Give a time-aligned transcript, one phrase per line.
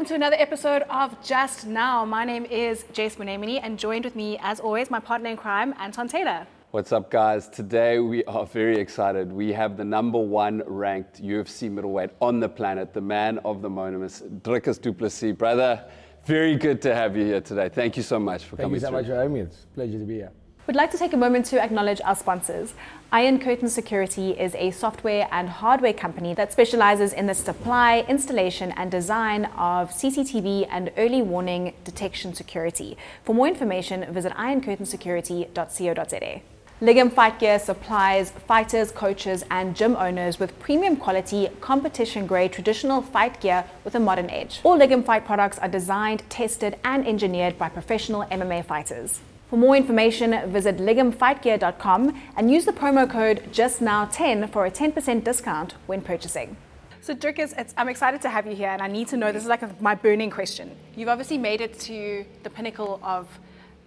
[0.00, 2.06] welcome to another episode of Just Now.
[2.06, 5.74] My name is Jace Munemini, and joined with me, as always, my partner in crime,
[5.78, 6.46] Anton Taylor.
[6.70, 7.50] What's up, guys?
[7.50, 9.30] Today we are very excited.
[9.30, 13.68] We have the number one ranked UFC middleweight on the planet, the man of the
[13.68, 15.36] monument, Dricus du Plessis.
[15.36, 15.84] Brother,
[16.24, 17.68] very good to have you here today.
[17.68, 19.00] Thank you so much for Thank coming you so through.
[19.00, 19.40] much for having me.
[19.40, 20.32] It's a pleasure to be here.
[20.66, 22.74] We'd like to take a moment to acknowledge our sponsors.
[23.10, 28.70] Iron Curtain Security is a software and hardware company that specializes in the supply, installation,
[28.72, 32.96] and design of CCTV and early warning detection security.
[33.24, 36.42] For more information, visit ironcurtainsecurity.co.za.
[36.82, 43.02] Ligum Fight Gear supplies fighters, coaches, and gym owners with premium quality, competition grade traditional
[43.02, 44.60] fight gear with a modern edge.
[44.62, 49.20] All Ligum Fight products are designed, tested, and engineered by professional MMA fighters.
[49.50, 55.74] For more information, visit ligumfightgear.com and use the promo code JustNow10 for a 10% discount
[55.88, 56.56] when purchasing.
[57.00, 59.48] So, it's, I'm excited to have you here, and I need to know this is
[59.48, 60.76] like a, my burning question.
[60.94, 63.26] You've obviously made it to the pinnacle of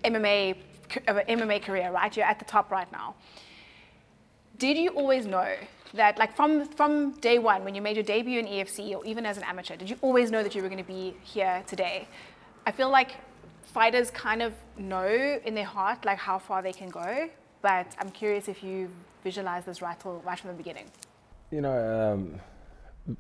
[0.04, 0.58] MMA,
[1.08, 2.14] of an MMA career, right?
[2.14, 3.16] You're at the top right now.
[4.58, 5.56] Did you always know
[5.94, 9.26] that, like from from day one, when you made your debut in EFC, or even
[9.26, 12.10] as an amateur, did you always know that you were going to be here today?
[12.66, 13.16] I feel like
[13.74, 17.28] fighters kind of know in their heart like how far they can go,
[17.62, 18.90] but I'm curious if you
[19.24, 20.86] visualized this right, till, right from the beginning.
[21.50, 21.78] You know,
[23.08, 23.16] um,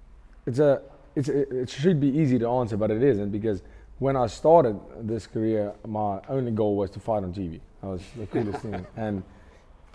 [0.45, 0.81] it's a,
[1.15, 3.63] it's a, it should be easy to answer, but it isn't because
[3.97, 7.59] when I started this career, my only goal was to fight on TV.
[7.81, 8.85] That was the coolest thing.
[8.95, 9.23] And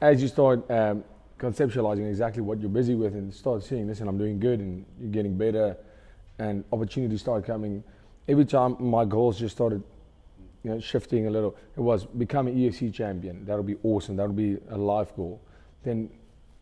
[0.00, 1.04] as you start um,
[1.38, 5.10] conceptualizing exactly what you're busy with and start seeing, listen, I'm doing good and you're
[5.10, 5.76] getting better,
[6.38, 7.84] and opportunities start coming.
[8.26, 9.82] Every time my goals just started
[10.68, 11.56] you know, shifting a little.
[11.76, 13.44] It was become an EFC champion.
[13.46, 14.16] That'll be awesome.
[14.16, 15.40] That'll be a life goal.
[15.82, 16.10] Then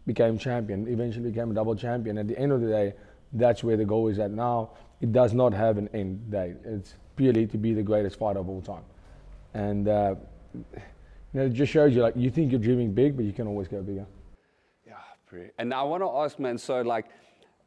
[0.07, 0.87] became champion.
[0.87, 2.17] Eventually became a double champion.
[2.19, 2.95] At the end of the day,
[3.33, 4.71] that's where the goal is at now.
[5.01, 6.57] It does not have an end date.
[6.65, 8.85] It's purely to be the greatest fighter of all time.
[9.55, 10.15] And uh,
[10.55, 10.65] you
[11.35, 13.67] know, it just shows you like you think you're dreaming big, but you can always
[13.67, 14.07] go bigger.
[14.87, 14.95] Yeah,
[15.27, 15.51] pretty.
[15.59, 17.07] And I want to ask, man, so like,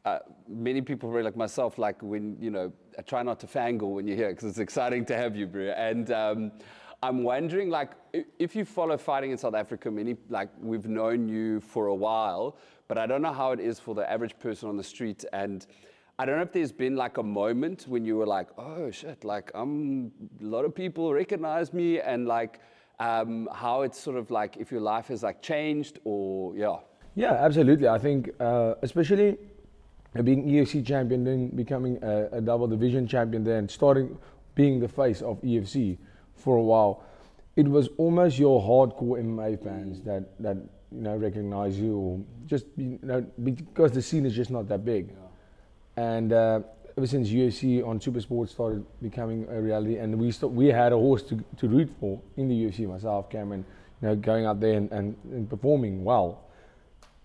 [0.04, 0.18] uh,
[0.48, 4.16] many people, like myself, like when, you know, I try not to fangle when you're
[4.16, 5.72] here because it's exciting to have you, bro.
[5.76, 6.52] And um,
[7.02, 7.92] I'm wondering, like,
[8.38, 12.56] if you follow fighting in South Africa, many, like, we've known you for a while,
[12.88, 15.24] but I don't know how it is for the average person on the street.
[15.32, 15.66] And
[16.18, 19.24] I don't know if there's been like a moment when you were like, oh shit,
[19.24, 22.60] like, um, a lot of people recognize me, and like,
[22.98, 26.76] um, how it's sort of like if your life has like changed or, yeah.
[27.14, 27.88] Yeah, absolutely.
[27.88, 29.38] I think, uh, especially
[30.22, 34.18] being EFC champion, then becoming a, a double division champion, then starting
[34.54, 35.98] being the face of EFC
[36.34, 37.04] for a while,
[37.56, 40.56] it was almost your hardcore MMA fans that that
[40.90, 44.84] you know recognize you, or just you know because the scene is just not that
[44.84, 45.14] big.
[45.96, 46.60] And uh,
[46.96, 50.96] ever since UFC on Supersport started becoming a reality, and we st- we had a
[50.96, 53.64] horse to, to root for in the UFC, myself, Cameron,
[54.00, 56.49] you know, going out there and, and, and performing well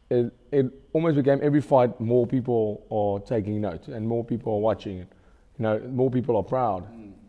[0.09, 4.59] it, it almost became every fight more people are taking note and more people are
[4.59, 5.07] watching it.
[5.57, 6.87] You know, more people are proud.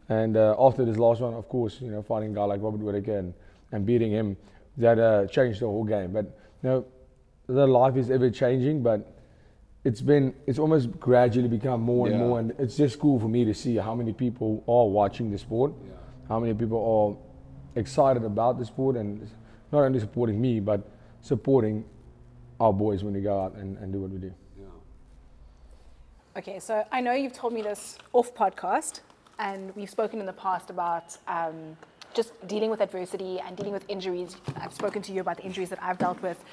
[0.09, 2.81] And uh, after this last one, of course, you know, fighting a guy like Robert
[2.81, 3.35] Whittaker and,
[3.73, 4.37] and beating him,
[4.77, 6.13] that uh, changed the whole game.
[6.13, 6.27] But
[6.63, 6.85] you know,
[7.47, 9.13] the life is ever changing, but
[9.85, 12.25] it's been it's almost gradually become more and Yeah.
[12.27, 15.39] more, and it's just cool for me to see how many people are watching the
[15.39, 15.73] sport,
[16.29, 19.27] how many people are excited about the sport, and
[19.73, 20.81] not only supporting me but
[21.21, 21.85] supporting
[22.61, 24.33] our boys when we go out and, and do what we do.
[26.37, 29.00] Okay, so I know you've told me this off podcast,
[29.39, 31.78] and we've spoken in the past about um,
[32.12, 34.37] just dealing with adversity and dealing with injuries.
[34.56, 36.45] I've spoken to you about the injuries that I've dealt with,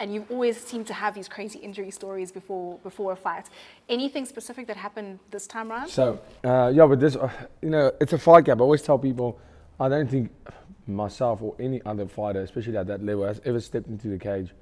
[0.00, 3.48] and you've always seemed to have these crazy injury stories before before a fight.
[3.88, 5.88] Anything specific that happened this time around?
[5.88, 7.30] So uh, yeah, but this, uh,
[7.62, 8.58] you know, it's a fight gap.
[8.58, 9.40] I always tell people,
[9.80, 10.30] I don't think
[10.86, 14.52] myself or any other fighter, especially at that level, has ever stepped into the cage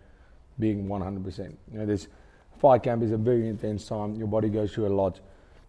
[0.60, 1.52] being 100%.
[1.72, 2.08] You know, this
[2.60, 4.14] fight camp is a very intense time.
[4.16, 5.20] Your body goes through a lot.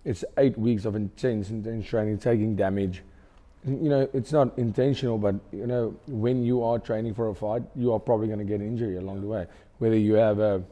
[0.04, 3.04] It's eight weeks of intense, intense training, taking damage.
[3.66, 7.64] You know, it's not intentional, but you know, when you are training for a fight,
[7.76, 9.46] you are probably going to get injury along the way.
[9.78, 10.64] Whether you have a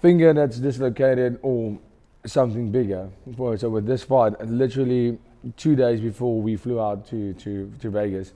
[0.00, 1.78] finger that's dislocated or
[2.26, 3.08] something bigger.
[3.56, 5.18] So with this fight, literally
[5.56, 8.34] two days before we flew out to, to, to Vegas,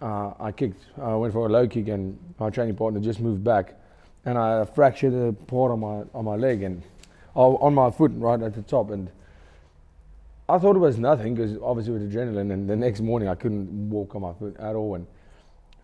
[0.00, 3.44] uh, I kicked, I went for a low kick and my training partner just moved
[3.44, 3.74] back
[4.28, 6.82] and I fractured a part on my, on my leg and
[7.34, 9.10] oh, on my foot right at the top and
[10.50, 13.88] I thought it was nothing because obviously with adrenaline and the next morning I couldn't
[13.88, 15.06] walk on my foot at all and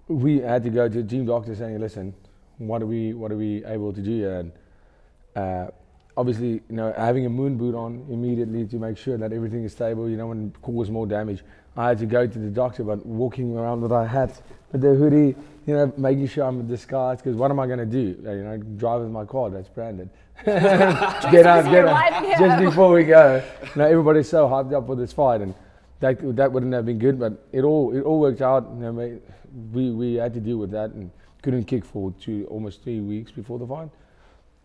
[0.08, 2.14] we had to go to the team doctor saying, listen,
[2.58, 4.28] what are we, what are we able to do?
[4.28, 4.52] And
[5.34, 5.70] uh,
[6.14, 9.72] obviously, you know, having a moon boot on immediately to make sure that everything is
[9.72, 11.42] stable, you want to cause more damage.
[11.78, 14.94] I had to go to the doctor, but walking around with our hats, with the
[14.94, 15.34] hoodie,
[15.66, 18.16] you know, making sure I'm disguised, because what am I going to do?
[18.22, 20.10] You know, drive with my car that's branded.
[20.44, 22.38] get out, get out.
[22.38, 23.42] Just before we go.
[23.62, 25.54] You know, everybody's so hyped up for this fight, and
[26.00, 28.68] that, that wouldn't have been good, but it all, it all worked out.
[28.74, 29.20] You know,
[29.72, 31.10] we, we had to deal with that and
[31.42, 33.88] couldn't kick for two, almost three weeks before the fight.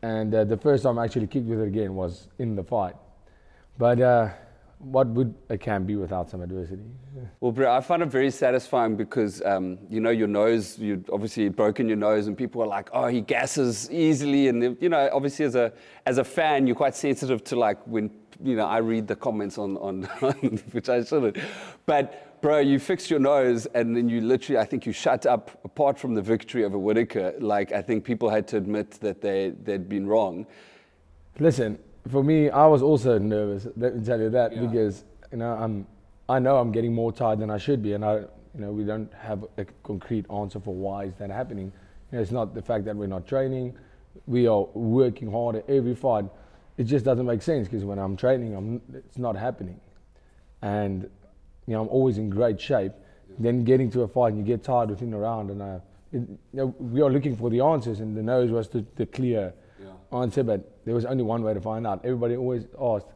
[0.02, 2.96] And uh, the first time I actually kicked with it again was in the fight.
[3.78, 4.30] But uh,
[4.80, 6.84] what would a camp be without some adversity?
[7.42, 11.50] Well, Bro, I find it very satisfying because, um, you know, your nose, you obviously
[11.50, 14.48] broken your nose and people are like, oh, he gasses easily.
[14.48, 15.74] And, you know, obviously as a,
[16.06, 18.10] as a fan, you're quite sensitive to like when,
[18.42, 20.04] you know, I read the comments on, on,
[20.72, 21.38] which I shouldn't.
[21.86, 25.60] But bro, you fixed your nose and then you literally, I think you shut up,
[25.66, 27.34] apart from the victory over Whittaker.
[27.40, 30.48] like I think people had to admit that they, they'd been wrong.
[31.38, 31.80] Listen,
[32.12, 34.62] for me, I was also nervous, let me tell you that, yeah.
[34.62, 35.86] because, you know, I'm,
[36.28, 38.84] I know I'm getting more tired than I should be and I, you know, we
[38.84, 41.72] don't have a concrete answer for why is that happening.
[42.12, 43.76] You know, it's not the fact that we're not training,
[44.26, 46.26] we are working harder every fight.
[46.78, 49.80] It just doesn't make sense because when I'm training, I'm, it's not happening.
[50.62, 51.10] And
[51.68, 52.94] you know, I'm always in great shape.
[53.30, 53.36] Yeah.
[53.40, 55.80] Then getting to a fight and you get tired within a round, and uh,
[56.12, 59.06] it, you know, we are looking for the answers, and the nose was the, the
[59.06, 59.54] clear
[60.12, 60.26] yeah.
[60.28, 62.02] Tibet, there was only one way to find out.
[62.04, 63.08] Everybody always asked,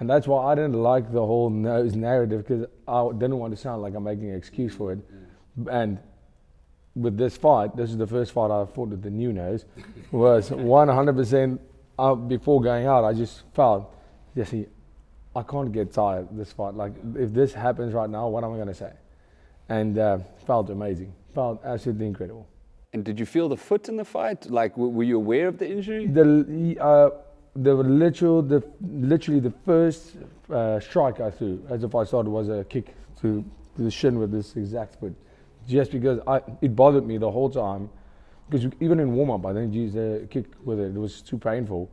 [0.00, 3.60] and that's why I didn't like the whole nose narrative because I didn't want to
[3.60, 4.98] sound like I'm making an excuse for it.
[5.70, 5.98] And
[6.94, 9.64] with this fight, this is the first fight I fought with the new nose,
[10.10, 11.58] was 100%
[11.98, 13.04] uh, before going out.
[13.04, 13.94] I just felt,
[14.36, 14.66] Jesse,
[15.34, 16.74] I can't get tired this fight.
[16.74, 18.92] Like if this happens right now, what am I going to say?
[19.68, 21.12] And uh, felt amazing.
[21.34, 22.48] Felt absolutely incredible.
[22.92, 24.50] And did you feel the foot in the fight?
[24.50, 26.06] Like were you aware of the injury?
[26.06, 27.10] The uh,
[27.54, 30.16] the literal the literally the first
[30.52, 33.44] uh, strike I threw as if I started was a kick to,
[33.76, 35.14] to the shin with this exact foot.
[35.66, 37.90] Just because I it bothered me the whole time.
[38.48, 40.96] Because even in warm up, I didn't use the kick with it.
[40.96, 41.90] It was too painful.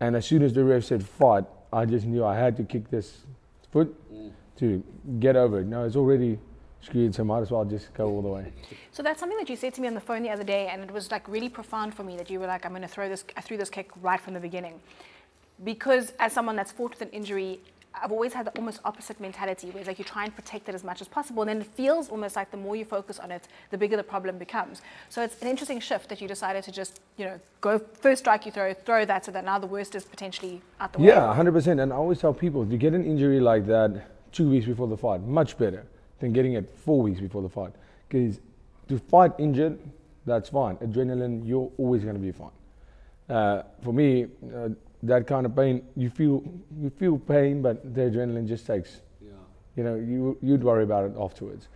[0.00, 2.90] And as soon as the ref said fight, I just knew I had to kick
[2.90, 3.24] this
[3.72, 4.30] foot mm.
[4.58, 4.84] to
[5.18, 5.66] get over it.
[5.66, 6.38] No, it's already
[6.80, 8.52] screwed, so might as well just go all the way.
[8.92, 10.82] So that's something that you said to me on the phone the other day, and
[10.82, 13.08] it was like really profound for me that you were like, I'm going to throw
[13.08, 14.80] this, I threw this kick right from the beginning.
[15.64, 17.60] Because as someone that's fought with an injury,
[18.00, 20.74] I've always had the almost opposite mentality, where it's like you try and protect it
[20.74, 23.32] as much as possible, and then it feels almost like the more you focus on
[23.32, 24.82] it, the bigger the problem becomes.
[25.08, 28.46] So it's an interesting shift that you decided to just, you know, go first strike
[28.46, 31.06] you throw, throw that, so that now the worst is potentially out the way.
[31.06, 31.82] Yeah, 100%.
[31.82, 34.86] And I always tell people, if you get an injury like that two weeks before
[34.86, 35.84] the fight, much better
[36.20, 37.72] than getting it four weeks before the fight.
[38.08, 38.40] Because
[38.88, 39.78] to fight injured,
[40.26, 40.76] that's fine.
[40.76, 42.50] Adrenaline, you're always going to be fine.
[43.28, 44.68] Uh, for me, uh,
[45.02, 46.42] that kind of pain, you feel
[46.80, 49.00] you feel pain, but the adrenaline just takes.
[49.20, 49.30] Yeah.
[49.76, 51.68] You know, you you'd worry about it afterwards.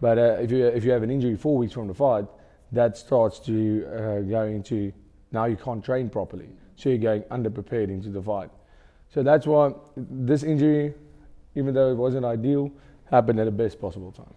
[0.00, 2.26] But uh, if you if you have an injury four weeks from the fight,
[2.72, 4.92] that starts to uh, go into
[5.32, 8.50] now you can't train properly, so you're going underprepared into the fight.
[9.08, 10.94] So that's why this injury,
[11.54, 12.70] even though it wasn't ideal,
[13.10, 14.34] happened at the best possible time.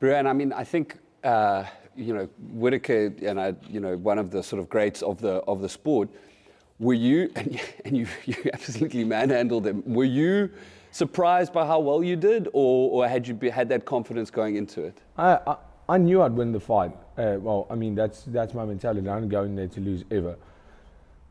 [0.00, 0.98] Brian, I mean, I think.
[1.22, 1.64] Uh,
[1.96, 5.34] you know, Whittaker and I, you know, one of the sort of greats of the
[5.46, 6.08] of the sport
[6.78, 10.50] were you, and, and you, you absolutely manhandled them, were you
[10.90, 14.56] surprised by how well you did, or, or had you be, had that confidence going
[14.56, 14.98] into it?
[15.16, 15.56] I, I,
[15.88, 16.92] I knew I'd win the fight.
[17.16, 19.08] Uh, well, I mean, that's, that's my mentality.
[19.08, 20.36] I don't go in there to lose ever.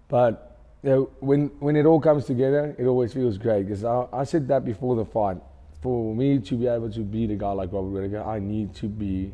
[0.10, 3.64] But you know, when, when it all comes together, it always feels great.
[3.64, 5.38] Because I, I said that before the fight.
[5.84, 8.88] For me to be able to beat a guy like Robert Whittaker, I need to
[8.88, 9.34] be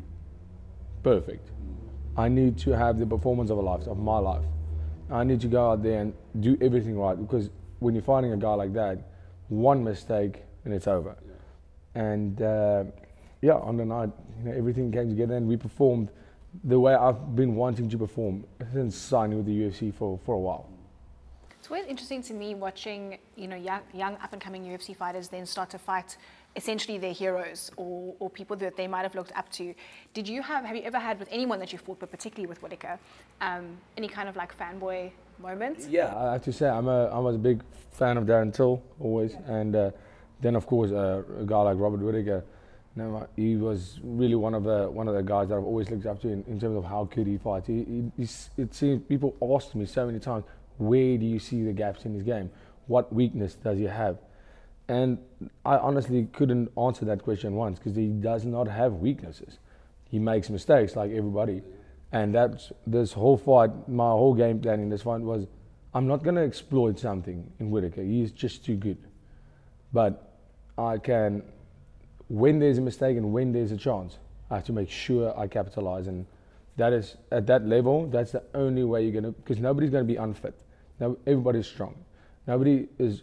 [1.04, 1.48] perfect.
[2.16, 4.44] I need to have the performance of a life, of my life.
[5.12, 8.36] I need to go out there and do everything right because when you're fighting a
[8.36, 8.98] guy like that,
[9.48, 11.16] one mistake and it's over.
[11.94, 12.82] And uh,
[13.42, 16.10] yeah, on the night, you know, everything came together and we performed
[16.64, 20.40] the way I've been wanting to perform since signing with the UFC for, for a
[20.40, 20.68] while.
[21.60, 25.28] It's always interesting to me watching, you know, young, young up and coming UFC fighters
[25.28, 26.16] then start to fight
[26.56, 29.74] essentially their heroes or, or people that they might have looked up to.
[30.14, 32.60] Did you have, have you ever had with anyone that you fought, but particularly with
[32.62, 32.98] Whittaker,
[33.40, 35.86] um, any kind of like fanboy moments?
[35.86, 39.32] Yeah, I have to say, I'm a, I'm a big fan of Darren Till, always.
[39.32, 39.54] Yeah.
[39.54, 39.90] And uh,
[40.40, 42.44] then, of course, uh, a guy like Robert Whittaker,
[42.96, 45.88] you know, he was really one of the one of the guys that I've always
[45.90, 47.68] looked up to in, in terms of how good he fights.
[47.68, 50.44] He, he, it seems people asked me so many times,
[50.78, 52.50] where do you see the gaps in his game?
[52.88, 54.18] What weakness does he have?
[54.90, 55.18] And
[55.64, 59.60] I honestly couldn't answer that question once because he does not have weaknesses.
[60.10, 61.62] He makes mistakes like everybody.
[62.10, 65.46] And that's this whole fight, my whole game plan in this fight was
[65.94, 68.02] I'm not going to exploit something in Whittaker.
[68.02, 68.98] He's just too good.
[69.92, 70.34] But
[70.76, 71.44] I can,
[72.26, 74.18] when there's a mistake and when there's a chance,
[74.50, 76.08] I have to make sure I capitalize.
[76.08, 76.26] And
[76.78, 80.04] that is, at that level, that's the only way you're going to, because nobody's going
[80.04, 80.60] to be unfit.
[80.98, 81.94] Now, everybody's strong.
[82.48, 83.22] Nobody is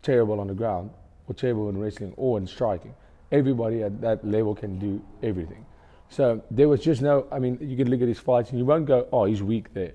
[0.00, 0.90] terrible on the ground
[1.28, 2.94] or terrible in wrestling or in striking.
[3.30, 5.64] Everybody at that level can do everything.
[6.08, 8.66] So there was just no, I mean, you could look at his fights and you
[8.66, 9.92] won't go, oh, he's weak there.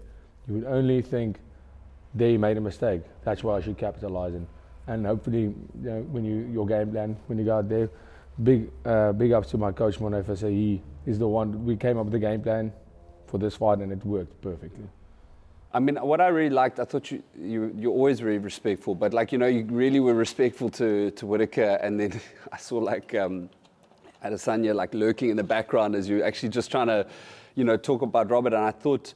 [0.48, 1.40] You would only think,
[2.16, 3.02] there he made a mistake.
[3.24, 4.34] That's why I should capitalize.
[4.34, 4.48] And,
[4.88, 7.90] and hopefully, you know, when you, your game plan, when you go out there,
[8.42, 10.50] big, uh, big ups to my coach, Monefa.
[10.50, 12.74] He is the one, we came up with the game plan
[13.28, 14.88] for this fight and it worked perfectly.
[15.74, 19.14] I mean, what I really liked, I thought you, you, you're always very respectful, but
[19.14, 21.78] like, you know, you really were respectful to, to Whittaker.
[21.82, 22.20] And then
[22.52, 23.50] I saw like um,
[24.24, 27.06] Adesanya like lurking in the background as you actually just trying to,
[27.56, 28.54] you know, talk about Robert.
[28.54, 29.14] And I thought,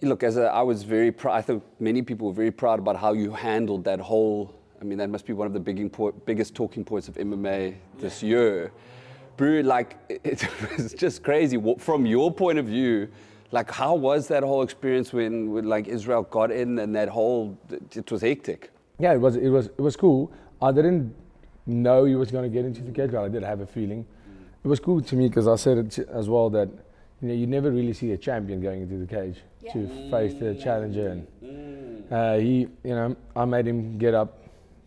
[0.00, 2.96] look, as a, I was very proud, I think many people were very proud about
[2.96, 5.92] how you handled that whole, I mean, that must be one of the big,
[6.24, 8.70] biggest talking points of MMA this year.
[9.36, 10.46] Brew, like, it,
[10.76, 11.60] was just crazy.
[11.78, 13.08] From your point of view,
[13.50, 17.58] like, how was that whole experience when, when like Israel got in and that whole,
[17.70, 18.70] it was hectic?
[18.98, 20.32] Yeah, it was, it was, it was cool.
[20.60, 21.14] I didn't
[21.66, 24.06] know he was going to get into the cage, but I did have a feeling.
[24.64, 26.68] It was cool to me because I said it as well that
[27.20, 29.72] you know you never really see a champion going into the cage yeah.
[29.72, 30.10] to mm.
[30.10, 32.12] face the challenger, and mm.
[32.12, 34.38] uh, he, you know, I made him get up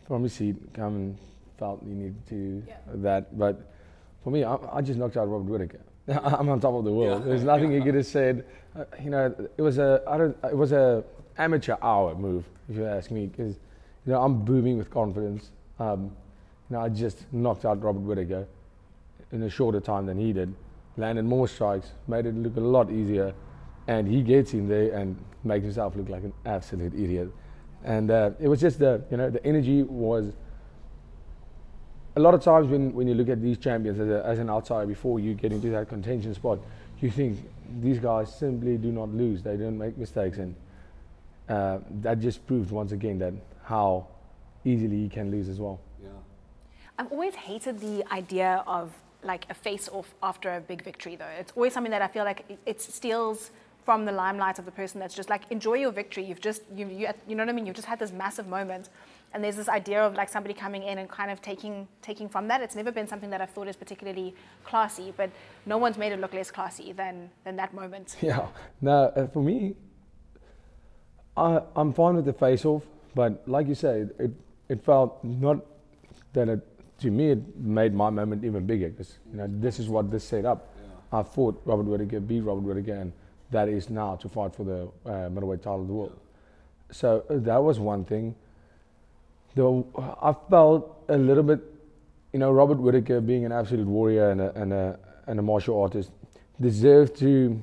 [0.08, 1.18] from his seat, come and
[1.58, 2.76] felt he needed to yeah.
[2.96, 3.72] that, but
[4.24, 5.80] for me, I, I, just knocked out Robert Whittaker.
[6.24, 7.22] I'm on top of the world.
[7.22, 7.30] Yeah.
[7.30, 8.46] There's nothing he could have said.
[8.76, 11.04] Uh, you know, it was a I don't it was a
[11.38, 13.56] amateur hour move if you ask me because
[14.06, 15.52] you know I'm booming with confidence.
[15.80, 16.12] Um,
[16.70, 18.48] you know, I just knocked out Robert Whittaker
[19.32, 20.54] in a shorter time than he did,
[20.98, 23.34] landed more strikes, made it look a lot easier,
[23.88, 27.30] and he gets in there and makes himself look like an absolute idiot.
[27.84, 30.34] And uh, it was just the, you know, the energy was.
[32.16, 34.50] A lot of times when, when you look at these champions as, a, as an
[34.50, 36.60] outsider before you get into that contention spot,
[37.00, 37.40] you think
[37.82, 39.42] these guys simply do not lose.
[39.42, 40.56] They don't make mistakes, and
[41.50, 44.08] uh, that just proves once again that how
[44.66, 45.80] easily you can lose as well.
[46.04, 46.10] Yeah,
[47.00, 48.92] I've always hated the idea of
[49.24, 51.34] like a face off after a big victory though.
[51.40, 53.52] It's always something that I feel like it, steals
[53.86, 56.24] from the limelight of the person that's just like enjoy your victory.
[56.24, 57.66] You've just you, you you know what I mean?
[57.66, 58.90] You've just had this massive moment.
[59.34, 62.48] And there's this idea of like somebody coming in and kind of taking taking from
[62.50, 62.62] that.
[62.62, 64.36] It's never been something that I've thought is particularly
[64.66, 65.30] classy, but
[65.66, 68.18] no one's made it look less classy than than that moment.
[68.22, 68.48] Yeah.
[68.82, 69.76] No, uh, for me,
[71.38, 72.84] I I'm fine with the face off,
[73.16, 74.32] but like you said, it
[74.68, 75.66] it felt not
[76.34, 76.68] that it
[77.02, 80.24] to me, it made my moment even bigger because you know this is what this
[80.24, 80.70] set up.
[80.78, 81.20] Yeah.
[81.20, 83.12] I fought Robert Whittaker, beat Robert Whittaker, and
[83.50, 86.12] that is now to fight for the uh, middleweight title of the world.
[86.16, 86.94] Yeah.
[86.94, 88.36] So uh, that was one thing.
[89.56, 89.86] Though
[90.22, 91.60] I felt a little bit,
[92.32, 95.82] you know, Robert Whittaker being an absolute warrior and a, and a, and a martial
[95.82, 96.12] artist
[96.60, 97.62] deserved to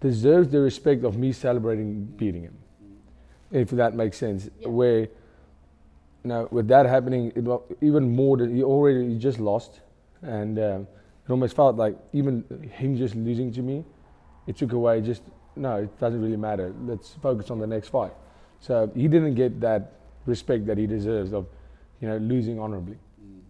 [0.00, 2.56] deserves the respect of me celebrating beating him,
[3.52, 4.48] if that makes sense.
[4.58, 4.68] Yeah.
[4.68, 5.08] Where
[6.24, 9.80] now with that happening, it was even more that he already he just lost,
[10.22, 10.88] and um,
[11.24, 13.84] it almost felt like even him just losing to me,
[14.46, 15.22] it took away just
[15.54, 16.74] no, it doesn't really matter.
[16.84, 18.12] Let's focus on the next fight.
[18.60, 21.46] So he didn't get that respect that he deserves of,
[22.00, 22.96] you know, losing honorably.
[23.24, 23.40] Mm.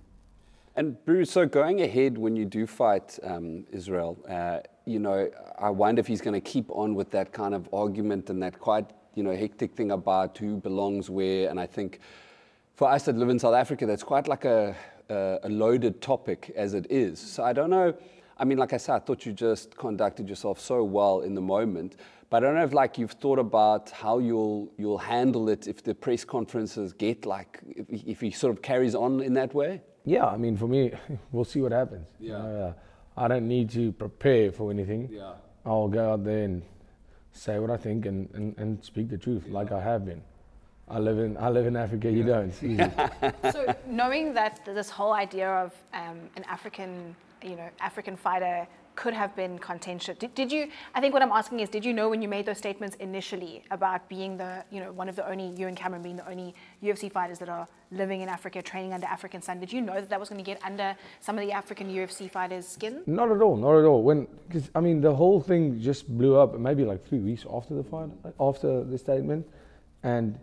[0.77, 5.71] And Bruce, so going ahead when you do fight um, Israel, uh, you know, I
[5.71, 8.91] wonder if he's going to keep on with that kind of argument and that quite,
[9.15, 11.49] you know, hectic thing about who belongs where.
[11.49, 12.01] And I think
[12.75, 14.75] for us that live in South Africa, that's quite like a,
[15.09, 17.19] a, a loaded topic as it is.
[17.19, 17.95] So I don't know.
[18.39, 21.43] I mean, like I said, I thought you just conducted yourself so well in the
[21.43, 21.97] moment.
[22.31, 25.83] But I don't know if like you've thought about how you'll you'll handle it if
[25.83, 29.83] the press conferences get like if, if he sort of carries on in that way.
[30.05, 30.93] Yeah, I mean, for me,
[31.33, 32.07] we'll see what happens.
[32.21, 32.73] Yeah, uh,
[33.17, 35.09] I don't need to prepare for anything.
[35.13, 35.33] Yeah,
[35.67, 36.63] I'll go out there and
[37.33, 39.55] say what I think and, and, and speak the truth yeah.
[39.55, 40.23] like I have been.
[40.89, 42.11] I live in I live in Africa.
[42.11, 42.53] You don't.
[43.53, 48.69] so knowing that this whole idea of um, an African, you know, African fighter
[49.01, 50.19] could have been contentious.
[50.19, 50.69] Did, did you?
[50.95, 53.65] I think what I'm asking is, did you know when you made those statements initially
[53.71, 56.55] about being the, you know, one of the only you and Cameron being the only
[56.83, 59.59] UFC fighters that are living in Africa, training under African sun?
[59.59, 62.31] Did you know that that was going to get under some of the African UFC
[62.31, 63.03] fighters' skin?
[63.07, 63.57] Not at all.
[63.57, 64.03] Not at all.
[64.03, 66.59] When, because I mean, the whole thing just blew up.
[66.59, 69.47] Maybe like three weeks after the fight, after the statement,
[70.03, 70.39] and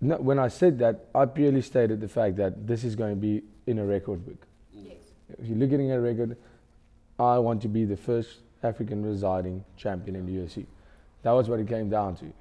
[0.00, 3.20] no, when I said that, I purely stated the fact that this is going to
[3.20, 4.48] be in a record book.
[4.72, 4.96] Yes.
[5.38, 6.36] If you're looking at a record,
[7.18, 10.66] I want to be the first African residing champion in the UFC.
[11.22, 12.32] That was what it came down to.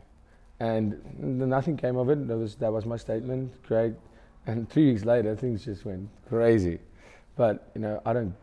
[0.59, 2.27] and nothing came of it.
[2.27, 3.51] That was that was my statement.
[3.63, 3.93] Great,
[4.47, 6.79] and three weeks later, things just went crazy.
[7.35, 8.33] But you know, I don't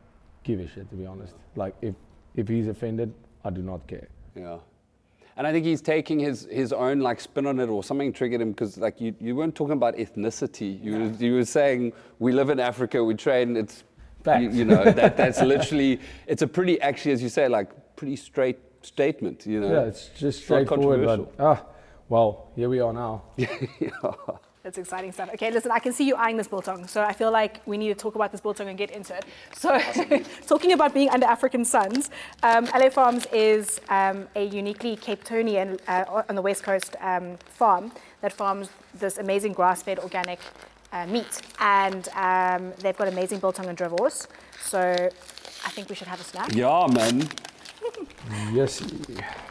[0.44, 1.34] give a shit to be honest.
[1.56, 1.94] Like if
[2.34, 3.12] if he's offended,
[3.44, 4.08] I do not care.
[4.34, 4.58] Yeah.
[5.37, 8.42] And I think he's taking his, his own like spin on it or something triggered
[8.42, 10.82] him because like you, you weren't talking about ethnicity.
[10.84, 13.84] You, were, you were saying we live in Africa, we train, it's,
[14.27, 18.17] you, you know, that, that's literally, it's a pretty, actually, as you say, like pretty
[18.17, 19.73] straight statement, you know?
[19.73, 21.05] Yeah, it's just It's not straightforward.
[21.05, 21.33] But controversial.
[21.39, 21.65] ah,
[22.09, 23.23] well, here we are now.
[24.62, 25.31] That's exciting stuff.
[25.35, 27.89] Okay, listen, I can see you eyeing this biltong, so I feel like we need
[27.89, 29.25] to talk about this biltong and get into it.
[29.57, 29.79] So,
[30.47, 32.11] talking about being under African suns,
[32.43, 37.39] um, LA Farms is um, a uniquely Cape Townian uh, on the west coast um,
[37.47, 40.41] farm that farms this amazing grass-fed organic
[40.92, 44.26] uh, meat, and um, they've got amazing biltong and droëwors.
[44.62, 46.54] So, I think we should have a snack.
[46.54, 47.28] Yeah, man.
[48.52, 48.82] Yes,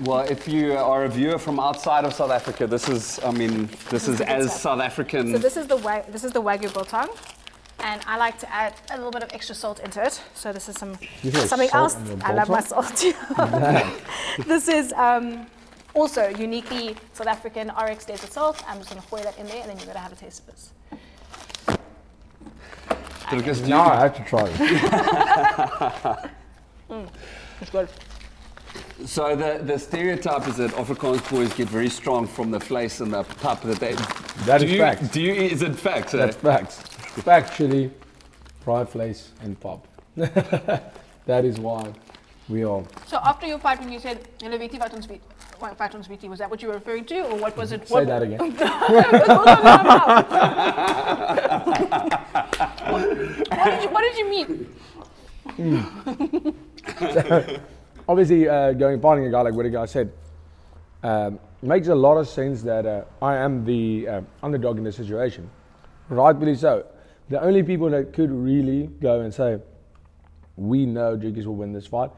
[0.02, 3.70] Well, if you are a viewer from outside of South Africa, this is, I mean,
[3.90, 4.62] this is the as stuff.
[4.62, 5.32] South African.
[5.34, 7.10] So this is the wa- this is the wagyu biltong,
[7.80, 10.22] and I like to add a little bit of extra salt into it.
[10.36, 10.98] So this is some
[11.48, 11.96] something else.
[12.24, 13.04] I love my salt.
[14.48, 15.48] this is um,
[15.96, 18.64] also uniquely South African RX desert salt.
[18.68, 20.16] I'm just going to pour that in there, and then you're going to have a
[20.16, 20.72] taste of this.
[23.32, 26.30] Because now I have to try it.
[27.62, 27.90] It's good.
[29.06, 33.14] So the, the stereotype is that Afrikaans boys get very strong from the vlees and
[33.14, 33.94] the pap that they.
[34.46, 35.12] That do is you, fact.
[35.12, 35.34] Do you?
[35.34, 36.12] Is it fact?
[36.12, 36.40] That's eh?
[36.40, 36.80] facts.
[37.22, 37.92] Factually,
[38.62, 39.88] fried flesh and pop.
[40.16, 41.92] that is why
[42.48, 42.84] we are.
[43.08, 45.22] So after your fight, when you said "Eleviti vat ons weet,"
[45.60, 47.88] what vat ons was that what you were referring to, or what was it?
[47.88, 48.40] Say what, that again.
[52.90, 54.68] what, did you, what did you mean?
[58.08, 60.12] Obviously, uh, going finding a guy like Whittaker, I said,
[61.04, 64.96] um, makes a lot of sense that uh, I am the uh, underdog in this
[64.96, 65.50] situation.
[66.10, 66.86] Rightfully so.
[67.30, 69.60] The only people that could really go and say,
[70.56, 72.10] we know Jiggies will win this fight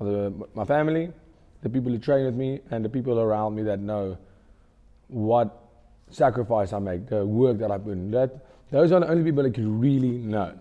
[0.00, 1.12] are the, my family,
[1.62, 4.18] the people who train with me, and the people around me that know
[5.08, 5.58] what
[6.10, 8.10] sacrifice I make, the work that I put in.
[8.10, 10.52] That, those are the only people that can really know.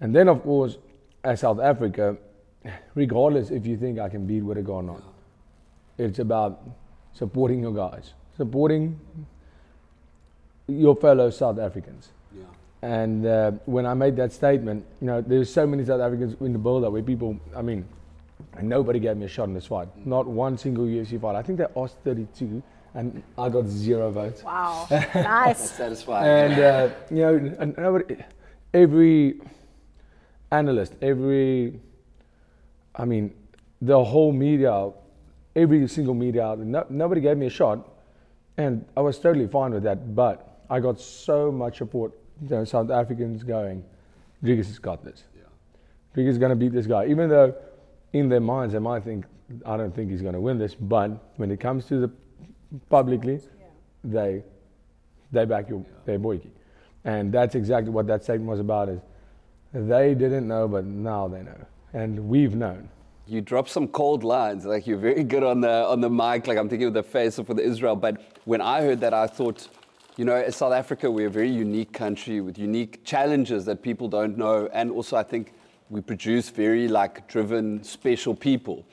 [0.00, 0.78] And then, of course,
[1.24, 2.16] as South Africa,
[2.94, 5.02] regardless if you think I can beat Whittaker or not,
[5.98, 6.60] it's about
[7.12, 8.98] supporting your guys, supporting
[10.66, 12.10] your fellow South Africans.
[12.36, 12.44] Yeah.
[12.82, 16.52] And uh, when I made that statement, you know, there's so many South Africans in
[16.52, 17.84] the build-up where people, I mean,
[18.56, 19.88] and nobody gave me a shot in this fight.
[20.06, 21.36] Not one single UFC fight.
[21.36, 22.62] I think they asked 32,
[22.94, 24.42] and I got zero votes.
[24.42, 25.12] Wow, nice.
[25.14, 26.52] That's Satisfying.
[26.52, 28.16] And uh, you know, and nobody,
[28.74, 29.40] every
[30.50, 31.80] analyst, every,
[32.94, 33.34] I mean,
[33.80, 34.90] the whole media,
[35.56, 37.88] every single media no, nobody gave me a shot,
[38.56, 40.14] and I was totally fine with that.
[40.14, 42.12] But I got so much support.
[42.42, 43.84] You know, South Africans going,
[44.42, 45.24] Dricus has got this.
[45.36, 45.42] Yeah.
[46.14, 47.54] Dricus is going to beat this guy, even though
[48.12, 49.24] in their minds they might think,
[49.64, 50.74] I don't think he's going to win this.
[50.74, 52.10] But when it comes to the
[52.88, 53.40] publicly,
[54.04, 54.42] they
[55.30, 56.50] they back your their boyki.
[57.04, 59.00] And that's exactly what that statement was about is
[59.72, 61.66] they didn't know, but now they know.
[61.94, 62.88] And we've known.
[63.26, 64.64] You drop some cold lines.
[64.64, 66.46] Like you're very good on the on the mic.
[66.46, 67.96] Like I'm thinking of the face for the Israel.
[67.96, 69.68] But when I heard that, I thought,
[70.16, 74.08] you know, as South Africa, we're a very unique country with unique challenges that people
[74.08, 75.54] don't know, and also I think
[75.92, 78.84] we produce very like driven, special people.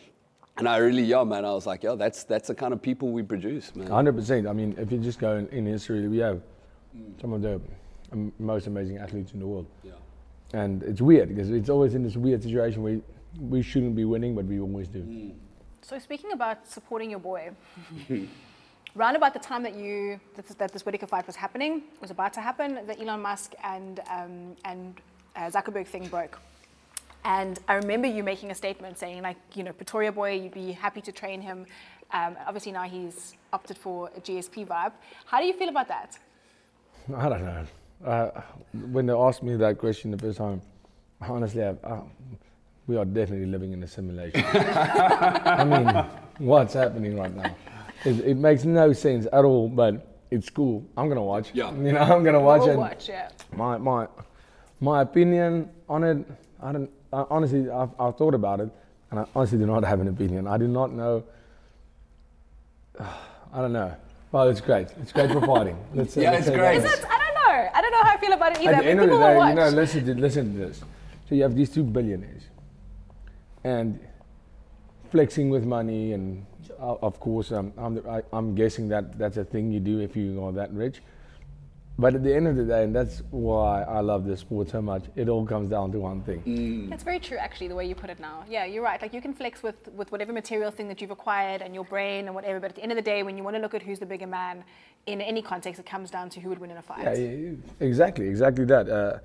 [0.57, 3.13] And I really, yeah, man, I was like, yeah, that's that's the kind of people
[3.13, 3.87] we produce, man.
[3.87, 4.49] 100%.
[4.49, 6.41] I mean, if you just go in, in history, we have
[7.21, 7.61] some of the
[8.11, 9.67] um, most amazing athletes in the world.
[9.81, 9.93] Yeah.
[10.51, 12.99] And it's weird because it's always in this weird situation where
[13.39, 15.31] we shouldn't be winning, but we always do.
[15.81, 17.51] So speaking about supporting your boy,
[18.95, 22.11] round about the time that you that this, that this Whittaker fight was happening, was
[22.11, 24.99] about to happen, the Elon Musk and um, and
[25.37, 26.37] uh, Zuckerberg thing broke.
[27.25, 30.71] And I remember you making a statement saying, like, you know, Pretoria boy, you'd be
[30.71, 31.65] happy to train him.
[32.11, 34.93] Um, obviously now he's opted for a GSP vibe.
[35.25, 36.17] How do you feel about that?
[37.15, 37.65] I don't know.
[38.05, 38.41] Uh,
[38.91, 40.61] when they asked me that question the first time,
[41.21, 42.01] honestly, I, uh,
[42.87, 44.43] we are definitely living in a simulation.
[44.53, 46.05] I mean,
[46.47, 47.53] what's happening right now?
[48.05, 50.85] It, it makes no sense at all, but it's cool.
[50.95, 51.51] I'm gonna watch.
[51.53, 51.71] Yeah.
[51.73, 52.77] You know, I'm gonna watch We'll it.
[52.77, 53.29] watch, yeah.
[53.55, 54.07] My my
[54.79, 56.25] my opinion on it.
[56.63, 56.89] I don't.
[57.11, 58.69] I, honestly, I've, I've thought about it,
[59.11, 60.47] and I honestly do not have an opinion.
[60.47, 61.23] I do not know.
[62.99, 63.95] I don't know.
[64.31, 64.89] Well, it's great.
[65.01, 65.77] It's great for fighting.
[65.95, 66.77] Let's, Yeah, let's it's say that great.
[66.77, 67.05] Is it?
[67.09, 67.69] I don't know.
[67.73, 68.73] I don't know how I feel about it either.
[68.73, 69.49] At the but end of the people will day, watch.
[69.49, 70.79] you know, listen to listen to this.
[71.27, 72.43] So you have these two billionaires,
[73.63, 73.99] and
[75.11, 76.45] flexing with money, and
[76.79, 79.99] uh, of course, um, I'm, the, I, I'm guessing that that's a thing you do
[79.99, 81.01] if you are that rich.
[81.99, 84.81] But at the end of the day, and that's why I love this sport so
[84.81, 86.87] much, it all comes down to one thing.
[86.89, 88.45] That's very true, actually, the way you put it now.
[88.49, 89.01] Yeah, you're right.
[89.01, 92.27] Like you can flex with, with whatever material thing that you've acquired and your brain
[92.27, 92.61] and whatever.
[92.61, 94.05] But at the end of the day, when you want to look at who's the
[94.05, 94.63] bigger man
[95.07, 97.03] in any context, it comes down to who would win in a fight.
[97.03, 98.87] Yeah, yeah, exactly, exactly that.
[98.87, 99.19] Uh,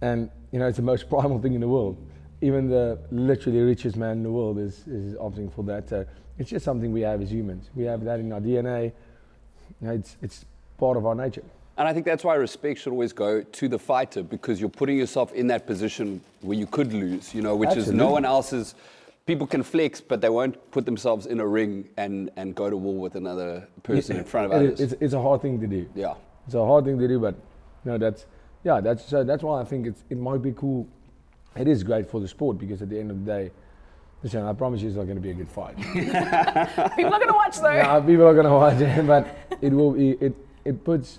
[0.00, 1.96] and you know, it's the most primal thing in the world.
[2.40, 5.92] Even the literally richest man in the world is, is opting for that.
[5.92, 6.04] Uh,
[6.38, 7.68] it's just something we have as humans.
[7.74, 8.92] We have that in our DNA.
[9.80, 10.44] You know, it's, it's
[10.78, 11.42] part of our nature.
[11.82, 14.96] And I think that's why respect should always go to the fighter because you're putting
[14.96, 18.76] yourself in that position where you could lose, you know, which is no one else's.
[19.26, 22.76] People can flex, but they won't put themselves in a ring and, and go to
[22.76, 24.80] war with another person in front of It- others.
[24.80, 25.88] It's, it's a hard thing to do.
[25.96, 26.14] yeah.
[26.46, 27.34] It's a hard thing to do, but
[27.84, 28.26] no, that's
[28.62, 30.86] yeah, that's so that's why I think it's it might be cool.
[31.56, 33.50] It is great for the sport because at the end of the day,
[34.22, 35.76] listen, I promise you, it's not going to be a good fight.
[36.96, 37.72] People are going to watch though.
[37.72, 40.32] yeah, people are going to watch it, but it will be it
[40.64, 41.18] it puts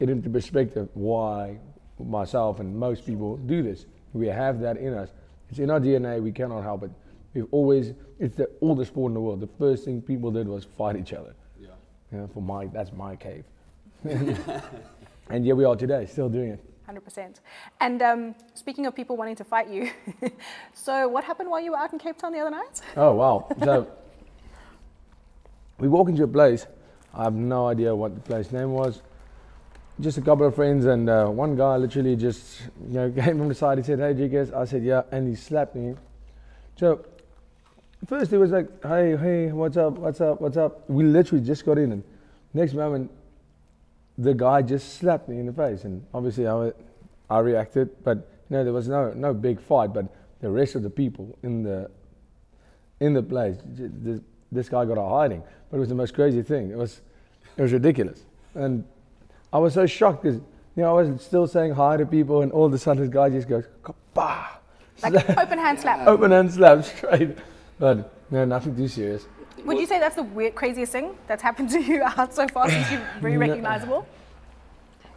[0.00, 1.58] it into perspective why
[1.98, 3.86] myself and most people do this.
[4.12, 5.10] We have that in us.
[5.50, 6.22] It's in our DNA.
[6.22, 6.90] We cannot help it.
[7.34, 9.40] We've always it's the oldest sport in the world.
[9.40, 11.34] The first thing people did was fight each other.
[11.60, 11.68] Yeah.
[12.12, 13.44] You know, for my that's my cave.
[15.30, 16.60] and here we are today, still doing it.
[16.88, 17.36] 100%.
[17.80, 19.90] And um, speaking of people wanting to fight you,
[20.74, 22.82] so what happened while you were out in Cape Town the other night?
[22.96, 23.48] Oh wow!
[23.62, 23.90] So
[25.78, 26.66] we walk into a place.
[27.14, 29.00] I have no idea what the place name was.
[30.00, 33.48] Just a couple of friends and uh, one guy literally just you know came from
[33.48, 33.78] the side.
[33.78, 35.94] He said, "Hey, Jigas." I said, "Yeah," and he slapped me.
[36.76, 37.04] So
[38.06, 39.92] first he was like, "Hey, hey, what's up?
[39.92, 40.40] What's up?
[40.40, 42.02] What's up?" We literally just got in, and
[42.54, 43.10] next moment
[44.18, 46.72] the guy just slapped me in the face, and obviously I,
[47.30, 48.18] I reacted, but
[48.50, 50.06] you know there was no no big fight, but
[50.40, 51.88] the rest of the people in the
[53.00, 56.42] in the place, this, this guy got a hiding, but it was the most crazy
[56.42, 56.70] thing.
[56.70, 57.00] It was
[57.56, 58.84] it was ridiculous, and
[59.54, 60.40] I was so shocked because
[60.74, 63.12] you know I was still saying hi to people, and all of a sudden this
[63.12, 63.64] guy just goes
[64.12, 64.48] bah,
[65.00, 66.08] Like open hand slap.
[66.08, 67.38] open hand slap straight,
[67.78, 69.26] but no, nothing too serious.
[69.64, 72.68] Would you say that's the weird, craziest thing that's happened to you out so far
[72.68, 74.04] since you're very recognizable?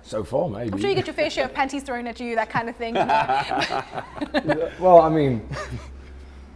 [0.04, 0.72] So far, maybe.
[0.72, 2.76] I'm sure you get your fair share of panties thrown at you, that kind of
[2.78, 2.96] thing.
[2.96, 3.04] you
[4.54, 4.72] know?
[4.80, 5.50] well, I mean,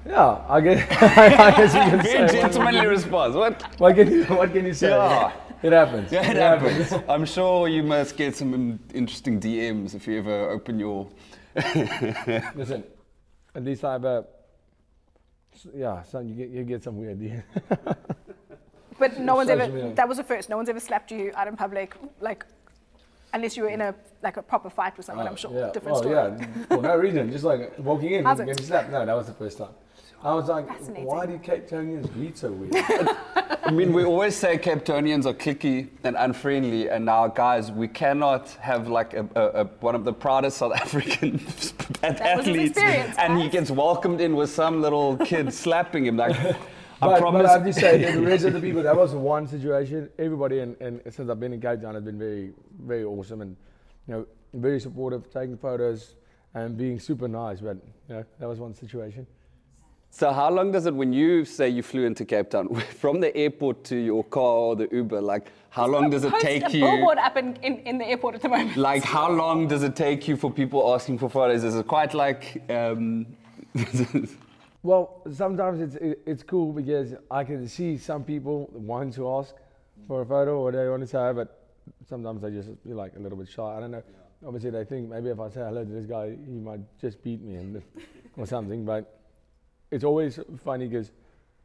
[0.05, 2.41] yeah, I guess, I guess you can Very say.
[2.41, 3.35] gentlemanly response.
[3.35, 3.61] What?
[3.79, 4.89] What can you, what can you say?
[4.89, 5.33] Yeah.
[5.63, 6.11] It happens.
[6.11, 6.93] Yeah, it happens.
[7.09, 11.07] I'm sure you must get some interesting DMs if you ever open your.
[12.55, 12.83] Listen,
[13.53, 14.25] at least I have a,
[15.75, 17.43] yeah, son, you get, you get some weird deal.
[18.99, 19.93] But no one's ever, media.
[19.95, 22.45] that was the first, no one's ever slapped you out in public, like,
[23.33, 25.51] unless you were in a, like a proper fight with someone, ah, I'm sure.
[25.51, 25.71] yeah.
[25.71, 26.15] Different well, story.
[26.15, 28.91] yeah, for no reason, just like walking in How's and getting slapped.
[28.91, 29.73] No, that was the first time.
[30.23, 30.69] I was like,
[31.03, 32.75] why do Cape Townians greet so weird?
[33.63, 37.87] I mean, we always say Cape Townians are clicky and unfriendly, and now, guys, we
[37.87, 41.37] cannot have like a, a, a, one of the proudest South African
[42.01, 46.05] That was his athletes, experience, and he gets welcomed in with some little kid slapping
[46.05, 46.17] him.
[46.17, 46.55] Like, I
[46.99, 47.41] but, promise.
[47.41, 50.07] but I have to say, the rest of the people, that was one situation.
[50.19, 53.55] Everybody, and, and since I've been in Cape Town, has been very, very awesome and,
[54.07, 56.13] you know, very supportive, taking photos
[56.53, 57.59] and being super nice.
[57.59, 59.25] But, you know, that was one situation.
[60.13, 63.35] So how long does it when you say you flew into Cape Town from the
[63.35, 65.21] airport to your car or the Uber?
[65.21, 66.81] Like how long does it Post take a you?
[66.81, 68.75] billboard up in, in, in the airport at the moment.
[68.75, 71.63] Like how long does it take you for people asking for photos?
[71.63, 72.61] Is it quite like?
[72.69, 73.25] Um,
[74.83, 79.53] Well, sometimes it's it, it's cool because I can see some people want to ask
[80.07, 81.67] for a photo or they want to say, but
[82.09, 83.77] sometimes they just feel like a little bit shy.
[83.77, 84.01] I don't know.
[84.43, 87.41] Obviously, they think maybe if I say hello to this guy, he might just beat
[87.41, 87.83] me and
[88.37, 88.83] or something.
[88.83, 89.20] But
[89.91, 91.11] it's always funny because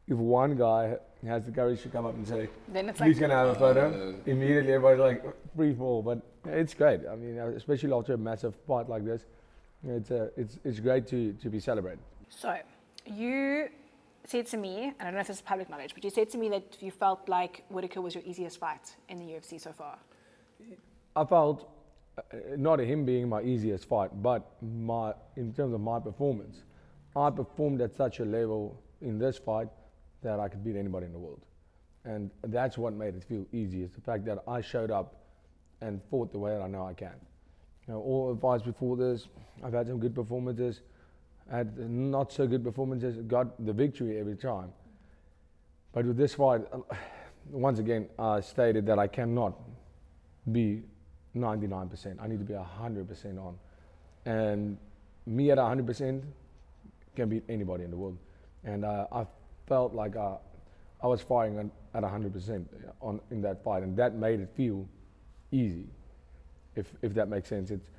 [0.07, 3.29] if one guy has the courage to come up and say, Then it's "Please like,
[3.29, 6.01] can I have a photo?" Immediately, everybody's like free fall.
[6.01, 7.01] But it's great.
[7.09, 9.25] I mean, uh, especially after a massive fight like this,
[9.85, 11.99] it's uh, it's it's great to to be celebrated.
[12.29, 12.57] So,
[13.05, 13.69] you
[14.25, 16.29] said to me, and I don't know if this is public knowledge, but you said
[16.31, 19.71] to me that you felt like Whittaker was your easiest fight in the UFC so
[19.71, 19.97] far.
[21.15, 21.69] I felt
[22.17, 22.21] uh,
[22.57, 26.63] not him being my easiest fight, but my in terms of my performance,
[27.17, 29.69] I performed at such a level in this fight
[30.21, 31.41] that I could beat anybody in the world,
[32.05, 33.81] and that's what made it feel easy.
[33.83, 35.15] Is the fact that I showed up
[35.81, 37.15] and fought the way that I know I can.
[37.87, 39.27] You know, all the fights before this,
[39.63, 40.81] I've had some good performances,
[41.49, 44.71] had not so good performances, got the victory every time.
[45.93, 46.79] But with this fight, uh,
[47.49, 49.57] once again, I stated that I cannot
[50.51, 50.83] be
[51.35, 52.17] 99%.
[52.21, 53.57] I need to be 100% on.
[54.25, 54.77] And
[55.25, 56.23] me at 100%
[57.17, 58.17] can beat anybody in the world.
[58.63, 59.25] And uh, I
[59.67, 60.37] felt like I,
[61.03, 62.65] I was firing at 100%
[63.01, 64.87] on in that fight, and that made it feel
[65.51, 65.87] easy,
[66.75, 67.71] if if that makes sense.
[67.71, 67.89] It's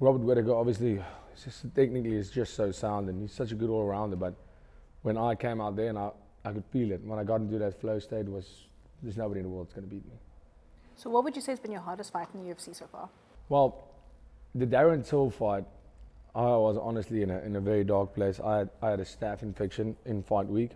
[0.00, 1.02] Robert Whittaker, obviously,
[1.42, 4.16] just, technically, is just so sound, and he's such a good all-rounder.
[4.16, 4.34] But
[5.02, 6.10] when I came out there and I,
[6.44, 8.46] I could feel it when I got into that flow state, was
[9.02, 10.18] there's nobody in the world that's going to beat me.
[10.96, 13.08] So, what would you say has been your hardest fight in the UFC so far?
[13.48, 13.88] Well,
[14.54, 15.64] the Darren Till fight,
[16.34, 18.38] I was honestly in a, in a very dark place.
[18.40, 20.72] I had, I had a staph infection in fight week,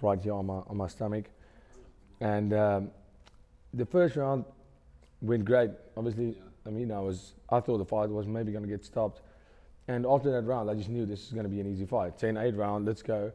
[0.00, 1.26] right here on my, on my stomach.
[2.20, 2.90] And um,
[3.74, 4.44] the first round
[5.20, 5.70] went great.
[5.96, 9.20] Obviously, I mean, I was I thought the fight was maybe going to get stopped.
[9.88, 12.18] And after that round, I just knew this is going to be an easy fight.
[12.18, 13.32] 10 8 round, let's go.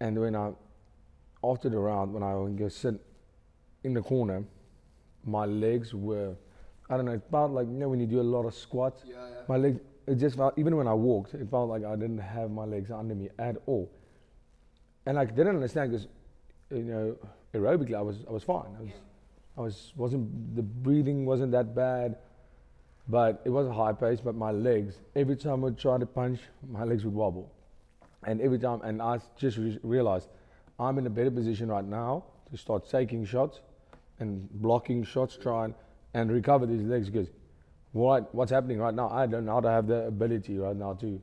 [0.00, 0.52] And when I,
[1.44, 2.94] after the round, when I would go sit
[3.84, 4.44] in the corner,
[5.24, 6.34] my legs were,
[6.88, 9.16] I don't know, about like, you know, when you do a lot of squats, Yeah,
[9.16, 9.34] yeah.
[9.48, 12.50] my legs, it just felt, even when I walked, it felt like I didn't have
[12.50, 13.90] my legs under me at all.
[15.06, 16.06] And I didn't understand because,
[16.70, 17.16] you know,
[17.54, 18.76] aerobically I was, I was fine.
[18.78, 18.92] I was,
[19.56, 22.16] I was, wasn't, the breathing wasn't that bad,
[23.08, 26.06] but it was a high pace, but my legs, every time I would try to
[26.06, 27.52] punch, my legs would wobble.
[28.24, 30.28] And every time, and I just re- realized
[30.78, 33.60] I'm in a better position right now to start taking shots
[34.18, 35.74] and blocking shots, trying
[36.14, 37.28] and recover these legs because
[37.96, 40.92] what what's happening right now, I don't know how to have the ability right now
[40.94, 41.20] to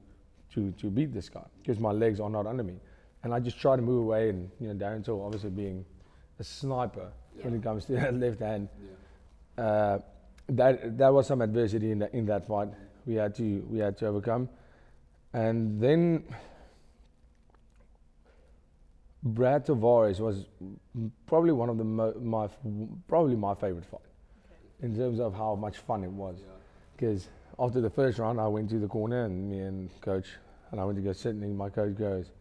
[0.53, 2.79] to to beat this guy because my legs are not under me,
[3.23, 4.29] and I just try to move away.
[4.29, 5.85] And you know, Darren Till obviously being
[6.39, 8.69] a sniper when it comes to that left hand,
[9.57, 9.99] uh,
[10.49, 12.69] that that was some adversity in that in that fight
[13.05, 14.49] we had to we had to overcome,
[15.33, 16.23] and then.
[19.25, 20.45] Brad Tavares was
[21.27, 22.57] probably one of the mo- my f-
[23.07, 24.01] probably my favorite fight
[24.81, 26.39] in terms of how much fun it was.
[26.95, 27.27] Because
[27.59, 30.27] after the first round, I went to the corner and me and coach,
[30.71, 32.31] and I went to go sit, and my coach goes,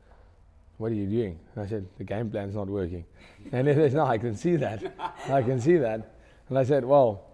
[0.79, 3.05] "What are you doing?" And I said, "The game plan's not working."
[3.53, 4.95] and he says, "No, I can see that.
[5.29, 6.15] I can see that."
[6.49, 7.25] And I said, "Well,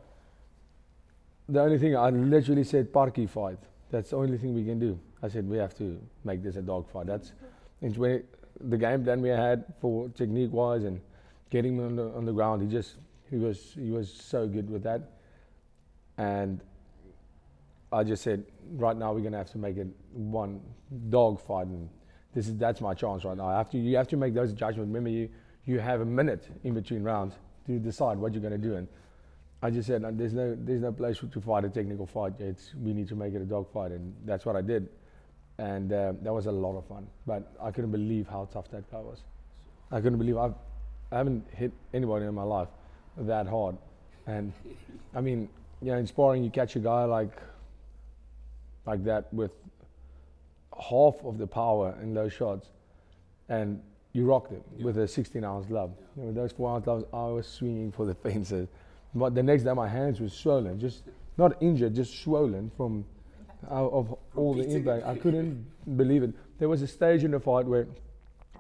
[1.48, 3.58] the only thing I literally said, parky fight.
[3.90, 6.62] That's the only thing we can do." I said, "We have to make this a
[6.62, 7.32] dog fight." That's
[7.80, 11.00] the game plan we had for technique wise and
[11.50, 12.62] getting him on the, on the ground.
[12.62, 12.96] He just
[13.30, 15.02] he was he was so good with that,
[16.16, 16.60] and
[17.92, 20.60] I just said, right now we're gonna have to make it one
[21.08, 21.88] dog fight, and
[22.34, 23.62] this is that's my chance right now.
[23.62, 24.88] To you have to make those judgments.
[24.88, 25.28] Remember, you
[25.64, 27.34] you have a minute in between rounds
[27.66, 28.88] to decide what you're gonna do, and
[29.62, 32.34] I just said, there's no there's no place to fight a technical fight.
[32.38, 34.88] It's we need to make it a dog fight, and that's what I did,
[35.58, 37.06] and uh, that was a lot of fun.
[37.26, 39.22] But I couldn't believe how tough that guy was.
[39.90, 40.54] I couldn't believe I've
[41.10, 42.68] I haven't hit anybody in my life
[43.16, 43.78] that hard,
[44.26, 44.52] and
[45.14, 45.48] I mean,
[45.80, 47.32] you know, in sparring you catch a guy like
[48.88, 49.52] like that with
[50.90, 52.70] half of the power in those shots,
[53.48, 53.80] and
[54.12, 55.92] you rocked it with a 16 ounce glove.
[56.16, 58.68] You know, with those four ounce gloves, I was swinging for the fences.
[59.14, 61.02] But the next day, my hands were swollen, just
[61.36, 63.04] not injured, just swollen from
[63.70, 65.06] out of all the impact.
[65.06, 66.32] I couldn't believe it.
[66.58, 67.86] There was a stage in the fight where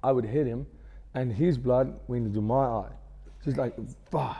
[0.02, 0.66] I would hit him,
[1.14, 2.92] and his blood went into my eye,
[3.44, 3.74] just like,
[4.10, 4.36] bah.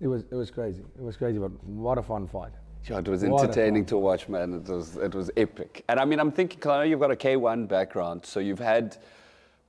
[0.00, 0.82] It was it was crazy.
[0.98, 2.52] It was crazy, but what a fun fight.
[2.88, 4.54] Yeah, it was entertaining to watch, man.
[4.54, 5.84] It was it was epic.
[5.88, 8.98] And I mean, I'm thinking, know you've got a K1 background, so you've had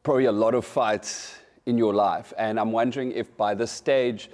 [0.04, 2.34] probably a lot of fights in your life.
[2.38, 4.30] And I'm wondering if by this stage,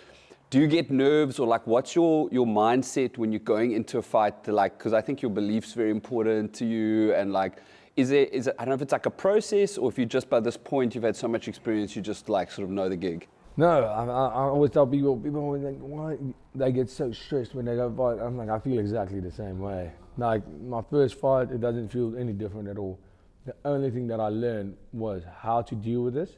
[0.50, 4.02] do you get nerves or like what's your your mindset when you're going into a
[4.02, 4.44] fight?
[4.46, 7.58] To like, because I think your beliefs very important to you, and like.
[7.98, 10.06] Is it, is it, I don't know if it's like a process or if you
[10.06, 12.88] just by this point you've had so much experience, you just like sort of know
[12.88, 13.28] the gig.
[13.62, 16.18] No, I, I, always tell people, people always like, why
[16.56, 18.20] they get so stressed when they go fight.
[18.20, 19.92] I'm like, I feel exactly the same way.
[20.18, 23.00] Like my first fight, it doesn't feel any different at all.
[23.46, 26.32] The only thing that I learned was how to deal with this,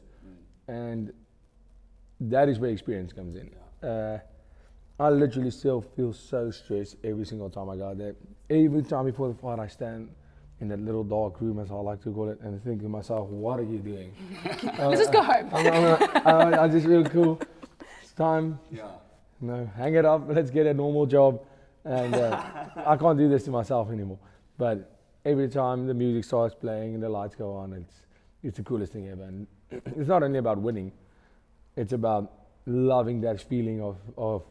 [0.68, 1.14] and
[2.20, 3.88] that is where experience comes in.
[3.88, 4.18] Uh,
[5.00, 8.16] I literally still feel so stressed every single time I go out there.
[8.50, 10.10] Every time before the fight, I stand
[10.64, 13.28] in that little dark room, as I like to call it, and think to myself,
[13.28, 14.14] what are you doing?
[14.78, 15.50] Let's just go home.
[15.52, 17.40] I'm, I'm, I, I just feel cool.
[18.02, 18.58] It's time.
[18.72, 18.88] Yeah.
[19.40, 20.22] No, hang it up.
[20.26, 21.42] Let's get a normal job.
[21.84, 22.42] And uh,
[22.86, 24.18] I can't do this to myself anymore.
[24.56, 24.90] But
[25.26, 27.94] every time the music starts playing and the lights go on, it's
[28.42, 29.24] it's the coolest thing ever.
[29.24, 30.92] And it's not only about winning;
[31.76, 32.32] it's about
[32.64, 34.42] loving that feeling of of.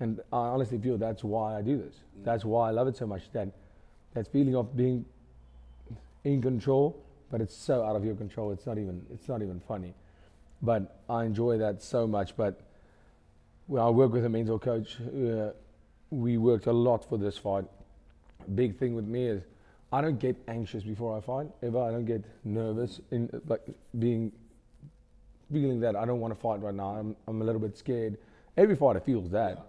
[0.00, 1.96] And I honestly feel that's why I do this.
[2.24, 3.30] That's why I love it so much.
[3.32, 3.48] That
[4.14, 5.04] that feeling of being
[6.24, 8.52] in control, but it's so out of your control.
[8.52, 9.94] It's not even it's not even funny.
[10.60, 12.36] But I enjoy that so much.
[12.36, 12.60] But
[13.66, 15.50] when I work with a mental coach, uh,
[16.10, 17.64] we worked a lot for this fight.
[18.54, 19.42] Big thing with me is
[19.92, 21.48] I don't get anxious before I fight.
[21.62, 23.62] Ever, I don't get nervous in like
[23.98, 24.32] being
[25.52, 26.96] feeling that I don't want to fight right now.
[26.96, 28.18] I'm, I'm a little bit scared.
[28.56, 29.66] Every fighter feels that.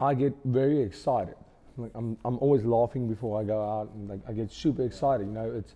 [0.00, 1.36] I get very excited.
[1.82, 5.26] Like I'm, I'm always laughing before I go out, and like I get super excited.
[5.26, 5.74] You know, it's,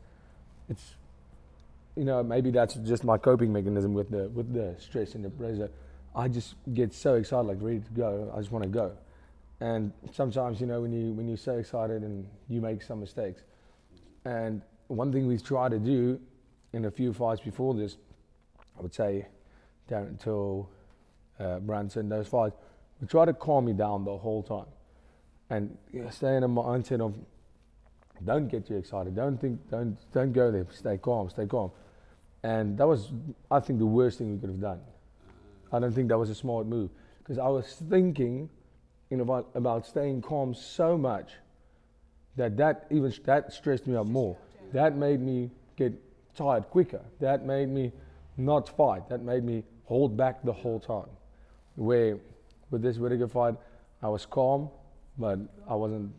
[0.68, 0.94] it's,
[1.96, 5.30] you know, maybe that's just my coping mechanism with the with the stress and the
[5.30, 5.70] pressure.
[6.14, 8.32] I just get so excited, like ready to go.
[8.34, 8.92] I just want to go.
[9.60, 13.42] And sometimes, you know, when you when you're so excited and you make some mistakes.
[14.24, 16.20] And one thing we try to do
[16.72, 17.96] in a few fights before this,
[18.78, 19.26] I would say,
[19.88, 20.68] Darren Till,
[21.38, 22.56] uh, Brunson, those fights,
[23.00, 24.66] we try to calm you down the whole time,
[25.50, 25.76] and
[26.10, 27.14] stay in a mindset of
[28.24, 31.70] don't get too excited, don't think, don't don't go there, stay calm, stay calm.
[32.42, 33.10] And that was,
[33.50, 34.80] I think, the worst thing we could have done.
[35.72, 38.48] I don't think that was a smart move because I was thinking
[39.10, 41.32] you know, about, about staying calm so much
[42.36, 44.36] that that even that stressed me out more.
[44.72, 45.92] That made me get
[46.34, 47.00] tired quicker.
[47.20, 47.92] That made me
[48.36, 49.08] not fight.
[49.08, 51.08] That made me hold back the whole time.
[51.76, 52.18] Where
[52.70, 53.54] with this Whittaker fight,
[54.02, 54.68] I was calm,
[55.18, 56.12] but I wasn't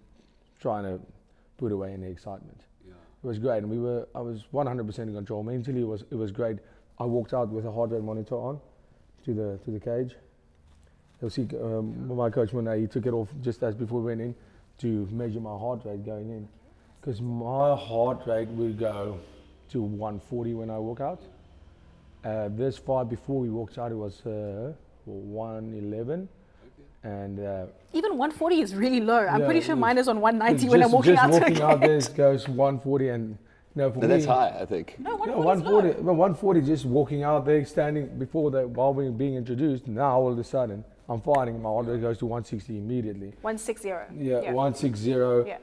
[0.60, 1.00] trying to
[1.58, 2.62] put away any excitement.
[2.86, 2.94] Yeah.
[3.24, 4.08] It was great, and we were.
[4.16, 5.44] I was 100% in control.
[5.44, 6.58] Mentally, it was it was great.
[7.00, 8.60] I walked out with a heart rate monitor on
[9.26, 10.16] to the to the cage.
[11.22, 14.22] You'll see um, my coach when he took it off just as before we went
[14.22, 14.36] in
[14.80, 16.48] to measure my heart rate going in,
[17.00, 19.20] because my heart rate would go
[19.70, 21.22] to 140 when I walk out.
[22.24, 24.74] Uh, this fight before we walked out, it was uh,
[25.06, 26.28] 111,
[27.06, 29.20] and uh, Even 140 is really low.
[29.26, 29.80] I'm Yeah, pretty sure is.
[29.80, 31.32] mine is on 190 just, when I'm walking just out.
[31.32, 33.38] walking to out there it goes 140, and you
[33.76, 34.96] know for But me, that's high, I think.
[35.00, 36.04] No, Yeah, 140 is 140, low.
[36.04, 39.88] well, 140 just walking out there, standing before the while we were being introduced.
[39.88, 41.62] Now all of a sudden, I'm fighting.
[41.62, 43.28] My heart rate goes to 160 immediately.
[43.42, 43.88] 160.
[43.90, 44.52] Yeah, Yeah.
[44.52, 45.10] 160.
[45.48, 45.58] Yeah.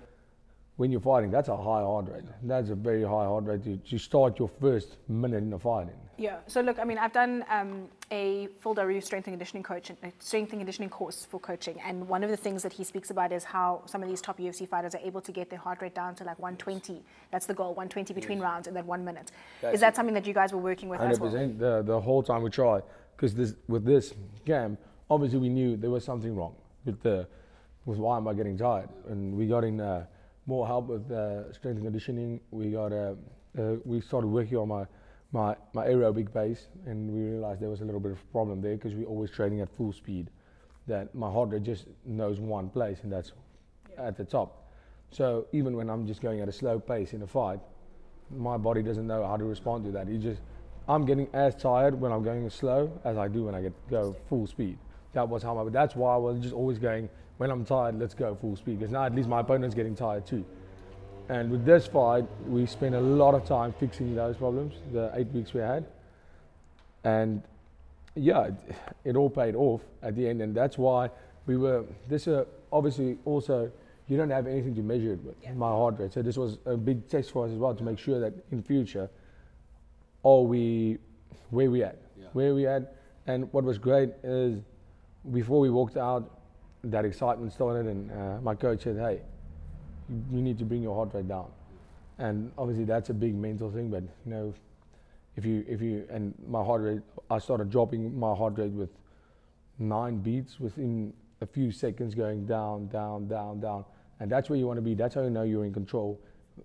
[0.76, 2.24] When you're fighting, that's a high heart rate.
[2.44, 5.94] That's a very high heart rate to, to start your first minute in the fighting.
[6.22, 6.36] Yeah.
[6.46, 9.96] So look, I mean, I've done um, a full Daru strength and conditioning coach, a
[10.20, 13.32] strength and conditioning course for coaching, and one of the things that he speaks about
[13.32, 15.94] is how some of these top UFC fighters are able to get their heart rate
[15.94, 17.02] down to like 120.
[17.32, 19.32] That's the goal, 120 between rounds in that one minute.
[19.60, 21.32] That's is that something that you guys were working with as well?
[21.32, 21.58] 100%.
[21.58, 22.82] The, the whole time we tried,
[23.16, 24.78] because this with this game,
[25.10, 26.54] obviously we knew there was something wrong
[26.84, 27.26] with the
[27.84, 30.06] with why am I getting tired, and we got in uh,
[30.46, 32.40] more help with uh, strength and conditioning.
[32.52, 33.14] We got uh,
[33.58, 34.86] uh, we started working on my
[35.32, 38.60] my my aerobic base, and we realized there was a little bit of a problem
[38.60, 40.30] there because we're always training at full speed.
[40.86, 43.32] That my heart rate just knows one place, and that's
[43.98, 44.70] at the top.
[45.10, 47.60] So even when I'm just going at a slow pace in a fight,
[48.30, 50.08] my body doesn't know how to respond to that.
[50.08, 50.40] You just,
[50.88, 54.16] I'm getting as tired when I'm going slow as I do when I get go
[54.28, 54.78] full speed.
[55.12, 55.68] That was how my.
[55.70, 57.98] That's why I was just always going when I'm tired.
[57.98, 60.44] Let's go full speed because now at least my opponent's getting tired too.
[61.32, 64.74] And with this fight, we spent a lot of time fixing those problems.
[64.92, 65.86] The eight weeks we had,
[67.04, 67.42] and
[68.14, 68.54] yeah, it,
[69.04, 71.08] it all paid off at the end, and that's why
[71.46, 71.86] we were.
[72.06, 73.72] This uh, obviously also
[74.08, 76.12] you don't have anything to measure it with my heart rate.
[76.12, 78.62] So this was a big test for us as well to make sure that in
[78.62, 79.08] future,
[80.22, 80.98] are we
[81.48, 82.26] where we at, Yeah.
[82.34, 82.94] where we at,
[83.26, 84.60] and what was great is
[85.32, 86.40] before we walked out,
[86.84, 89.22] that excitement started, and uh, my coach said, "Hey,
[90.30, 91.50] you, need to bring your heart rate down,"
[92.18, 94.54] and obviously that's a big mental thing, but you know
[95.36, 98.90] if you if you and my heart rate i started dropping my heart rate with
[99.78, 103.84] nine beats within a few seconds going down down down down.
[104.20, 104.94] And that's where you want to be.
[104.94, 106.20] That's how you know you're in control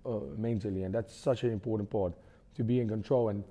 [0.06, 0.84] uh, mentally.
[0.84, 2.14] And that's such an important part
[2.56, 3.44] to be in control and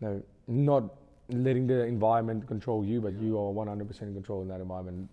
[0.00, 0.84] you know, not
[1.28, 5.08] letting the environment control you but you are 100% in control in that environment.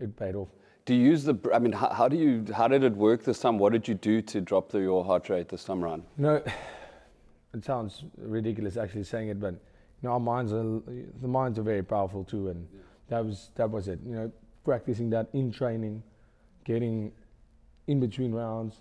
[0.00, 0.48] It paid off
[0.84, 1.38] Do you use the?
[1.54, 2.44] I mean, how, how do you?
[2.52, 3.58] How did it work this time?
[3.58, 6.02] What did you do to drop the, your heart rate this time around?
[6.16, 6.42] No,
[7.54, 10.80] it sounds ridiculous actually saying it, but you know, our minds are
[11.20, 12.66] the minds are very powerful too, and
[13.08, 14.00] that was that was it.
[14.04, 14.32] You know,
[14.64, 16.02] practicing that in training,
[16.64, 17.12] getting
[17.86, 18.80] in between rounds,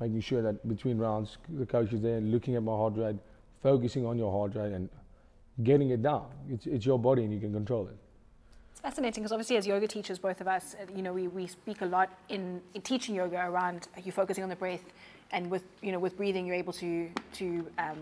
[0.00, 3.16] making sure that between rounds the coach is there, looking at my heart rate,
[3.62, 4.88] focusing on your heart rate, and
[5.62, 6.26] getting it down.
[6.48, 7.96] It's it's your body and you can control it.
[8.86, 11.84] Fascinating because obviously, as yoga teachers, both of us, you know, we, we speak a
[11.86, 14.84] lot in, in teaching yoga around you focusing on the breath,
[15.32, 17.98] and with you know with breathing, you're able to to um,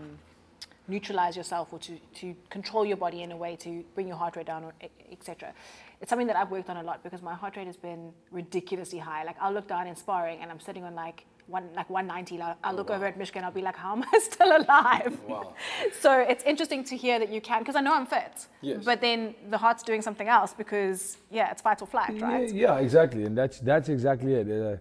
[0.87, 4.35] neutralize yourself or to, to control your body in a way to bring your heart
[4.35, 4.71] rate down,
[5.11, 5.55] etc.
[6.01, 8.99] It's something that I've worked on a lot because my heart rate has been ridiculously
[8.99, 9.23] high.
[9.23, 12.37] Like I'll look down in sparring and I'm sitting on like one like 190.
[12.37, 15.19] Like, I'll look over at Mishka and I'll be like, how am I still alive?
[15.27, 15.53] Wow.
[15.99, 18.83] so it's interesting to hear that you can because I know I'm fit, Yes.
[18.83, 22.47] but then the heart's doing something else because yeah, it's fight or flight, right?
[22.53, 24.47] Yeah, yeah, exactly, and that's that's exactly it.
[24.49, 24.77] Uh,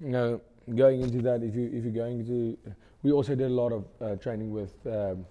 [0.00, 0.40] you know,
[0.74, 2.56] going into that, if you if you're going to,
[3.02, 5.24] we also did a lot of uh, training with um,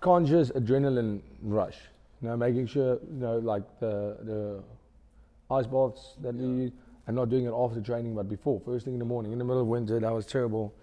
[0.00, 1.76] conscious adrenaline rush.
[2.22, 4.62] You know, making sure you know like the the
[5.50, 6.72] ice baths that you use,
[7.08, 9.44] and not doing it after training, but before, first thing in the morning, in the
[9.44, 9.98] middle of winter.
[9.98, 10.74] That was terrible,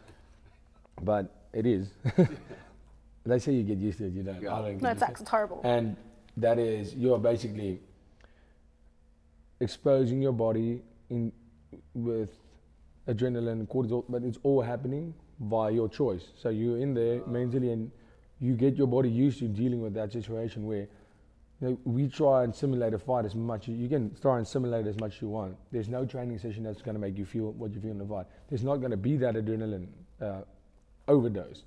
[1.03, 1.87] but it is.
[3.25, 4.13] they say you get used to it.
[4.13, 4.41] You don't.
[4.41, 4.55] Yeah.
[4.55, 5.09] I don't No, get it's, used to it.
[5.09, 5.61] act- it's horrible.
[5.63, 5.95] And
[6.37, 7.79] that is you're basically
[9.59, 11.31] exposing your body in
[11.93, 12.31] with
[13.07, 16.25] adrenaline, cortisol, but it's all happening by your choice.
[16.41, 17.91] So you're in there mentally, and
[18.41, 20.87] you get your body used to dealing with that situation where.
[21.61, 24.87] You know, we try and simulate a fight as much you can try and simulate
[24.87, 25.55] as much as you want.
[25.71, 28.05] There's no training session that's going to make you feel what you feel in the
[28.05, 28.25] fight.
[28.49, 29.87] There's not going to be that adrenaline
[30.21, 30.41] uh,
[31.07, 31.63] overdose.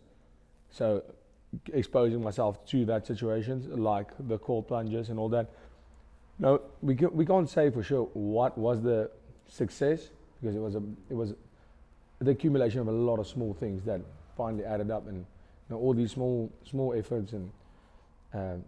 [0.70, 1.02] So
[1.72, 5.50] exposing myself to that situations like the cold plunges and all that.
[6.38, 9.10] No, we can, we can't say for sure what was the
[9.48, 10.10] success
[10.40, 11.34] because it was a it was
[12.20, 14.00] the accumulation of a lot of small things that
[14.36, 15.24] finally added up and you
[15.70, 17.50] know, all these small small efforts and
[18.34, 18.62] um,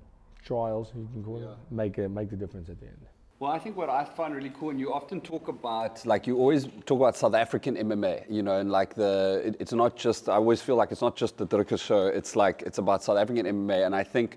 [0.45, 1.53] trials you can call Yeah.
[1.53, 3.07] it make a, make the difference at the end.
[3.39, 6.37] Well, I think what I find really cool, and you often talk about, like, you
[6.37, 10.29] always talk about South African MMA, you know, and like the, it, it's not just,
[10.29, 13.17] I always feel like it's not just the Dirk show, it's like, it's about South
[13.17, 13.87] African MMA.
[13.87, 14.37] And I think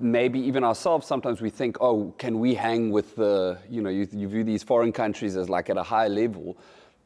[0.00, 4.08] maybe even ourselves, sometimes we think, oh, can we hang with the, you know, you,
[4.10, 6.56] you view these foreign countries as like at a high level.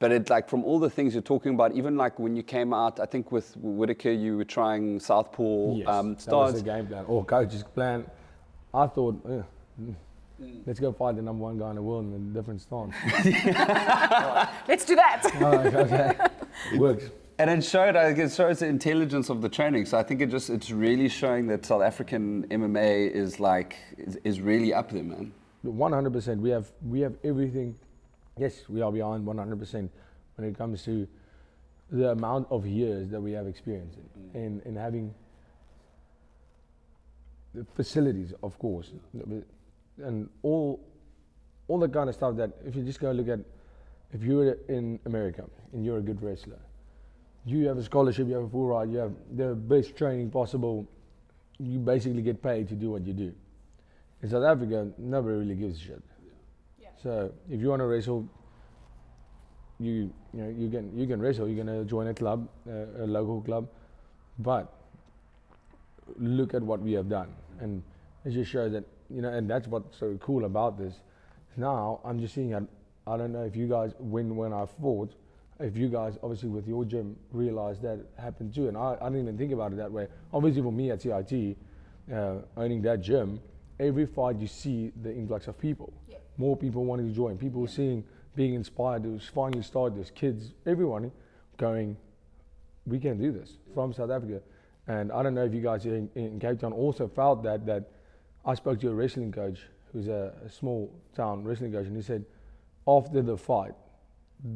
[0.00, 2.72] But it's like from all the things you're talking about, even like when you came
[2.72, 6.62] out, I think with Whittaker, you were trying Southpaw Yes, um, that was stance.
[6.62, 8.04] the game plan or coach's plan.
[8.72, 9.42] I thought, eh,
[9.82, 9.94] mm,
[10.66, 12.94] let's go fight the number one guy in the world in a different stance.
[14.68, 15.22] Let's do that.
[15.40, 16.16] Oh, okay.
[16.78, 17.10] Works.
[17.40, 19.86] And it showed, I think it shows the intelligence of the training.
[19.86, 24.16] So I think it just, it's really showing that South African MMA is like, is,
[24.24, 25.32] is really up there, man.
[25.64, 26.38] 100%.
[26.40, 27.74] We have we have everything.
[28.38, 29.88] Yes, we are beyond 100%
[30.36, 31.08] when it comes to
[31.90, 34.34] the amount of years that we have experience in, mm.
[34.34, 35.14] in, in having
[37.54, 38.92] the facilities, of course,
[39.98, 40.80] and all
[41.66, 43.40] all the kind of stuff that if you just go look at
[44.12, 46.60] if you're in America and you're a good wrestler,
[47.44, 50.86] you have a scholarship, you have a full ride, you have the best training possible.
[51.58, 53.34] You basically get paid to do what you do.
[54.22, 56.02] In South Africa, nobody really gives a shit.
[57.02, 58.28] So if you want to wrestle,
[59.78, 61.48] you you know you can you can wrestle.
[61.48, 63.68] You're gonna join a club, uh, a local club,
[64.38, 64.72] but
[66.16, 67.28] look at what we have done,
[67.60, 67.82] and
[68.24, 70.94] it just shows that you know, and that's what's so cool about this.
[71.56, 72.54] Now I'm just seeing.
[72.54, 72.62] I,
[73.06, 75.14] I don't know if you guys when when I fought,
[75.60, 79.22] if you guys obviously with your gym realized that happened too, and I, I didn't
[79.22, 80.08] even think about it that way.
[80.32, 81.56] Obviously for me at CIT,
[82.12, 83.40] uh, owning that gym,
[83.80, 85.92] every fight you see the influx of people,
[86.36, 88.04] more people wanting to join, people seeing,
[88.34, 89.04] being inspired.
[89.04, 89.96] It was finally started.
[89.96, 91.10] There's kids, everyone
[91.56, 91.96] going,
[92.86, 94.40] we can do this from South Africa.
[94.86, 97.90] And I don't know if you guys in, in Cape Town also felt that that
[98.44, 99.60] I spoke to a wrestling coach
[99.92, 102.24] who's a, a small town wrestling coach, and he said
[102.86, 103.74] after the fight,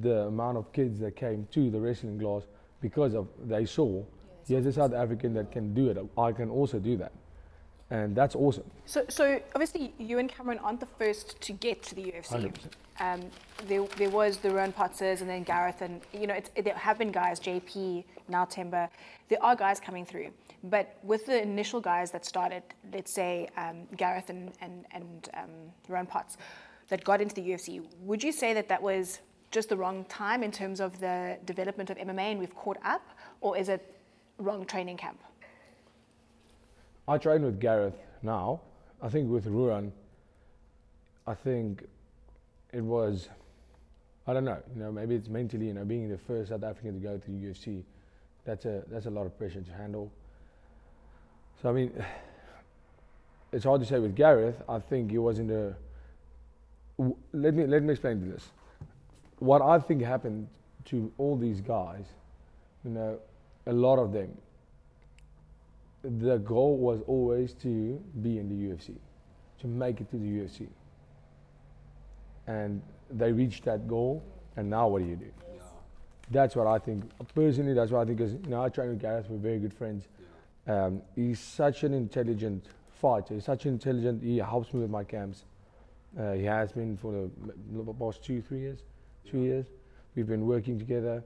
[0.01, 2.45] the amount of kids that came to the wrestling class
[2.81, 4.03] because of they saw
[4.49, 5.99] here's a South African that can do it.
[6.17, 7.13] I can also do that,
[7.93, 8.65] and that's awesome.
[8.87, 12.31] So, so obviously, you and Cameron aren't the first to get to the UFC.
[12.31, 12.55] 100%.
[13.01, 13.31] Um,
[13.67, 16.99] there, there was the Ruan Potters and then Gareth, and you know, it's, there have
[16.99, 18.89] been guys, JP, now Timber.
[19.29, 20.31] There are guys coming through,
[20.65, 22.63] but with the initial guys that started,
[22.95, 25.51] let's say um, Gareth and and and um,
[25.87, 26.39] Ruan Potts,
[26.89, 29.21] that got into the UFC, would you say that that was
[29.51, 33.03] just the wrong time in terms of the development of MMA, and we've caught up,
[33.43, 33.95] or is it
[34.39, 35.21] wrong training camp?
[37.13, 38.63] I train with Gareth now.
[39.03, 39.93] I think with Ruan,
[41.27, 41.85] I think
[42.73, 43.29] it was,
[44.27, 46.95] I don't know, you know, maybe it's mentally, you know, being the first South African
[46.95, 47.83] to go to the UFC,
[48.47, 50.11] that's a that's a lot of pressure to handle.
[51.61, 51.93] So I mean,
[53.53, 54.63] it's hard to say with Gareth.
[54.67, 55.75] I think he was in the.
[57.35, 58.49] Let me let me explain this.
[59.39, 60.49] What I think happened
[60.87, 62.07] to all these guys,
[62.85, 63.19] you know,
[63.67, 64.31] a lot of them
[66.03, 68.97] the goal was always to be in the UFC,
[69.61, 70.69] to make it to the UFC.
[72.47, 74.25] And they reached that goal,
[74.57, 75.31] and now what do you do?
[76.31, 77.05] That's what I think.
[77.35, 78.19] Personally, that's what I think.
[78.19, 79.27] Because you know, I train with Gareth.
[79.29, 80.09] We're very good friends.
[80.67, 82.67] Um, he's such an intelligent
[83.01, 83.35] fighter.
[83.35, 84.23] He's such an intelligent.
[84.23, 85.45] He helps me with my camps.
[86.19, 88.81] Uh, he has been for the past two, three years,
[89.31, 89.67] two years.
[90.15, 91.23] We've been working together,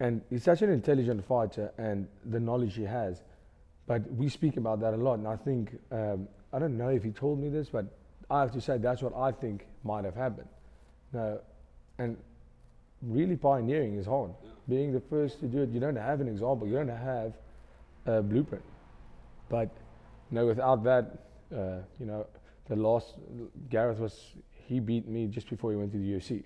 [0.00, 3.22] and he's such an intelligent fighter, and the knowledge he has.
[3.86, 7.02] But we speak about that a lot, and I think um, I don't know if
[7.02, 7.86] he told me this, but
[8.30, 10.48] I have to say that's what I think might have happened.
[11.12, 11.40] No,
[11.98, 12.16] and
[13.02, 14.30] really pioneering is hard.
[14.68, 17.34] Being the first to do it, you don't have an example, you don't have
[18.06, 18.64] a blueprint.
[19.48, 19.68] But
[20.30, 21.18] you know, without that,
[21.54, 22.26] uh, you know,
[22.68, 23.12] the loss,
[23.68, 26.44] Gareth was he beat me just before he went to the UFC.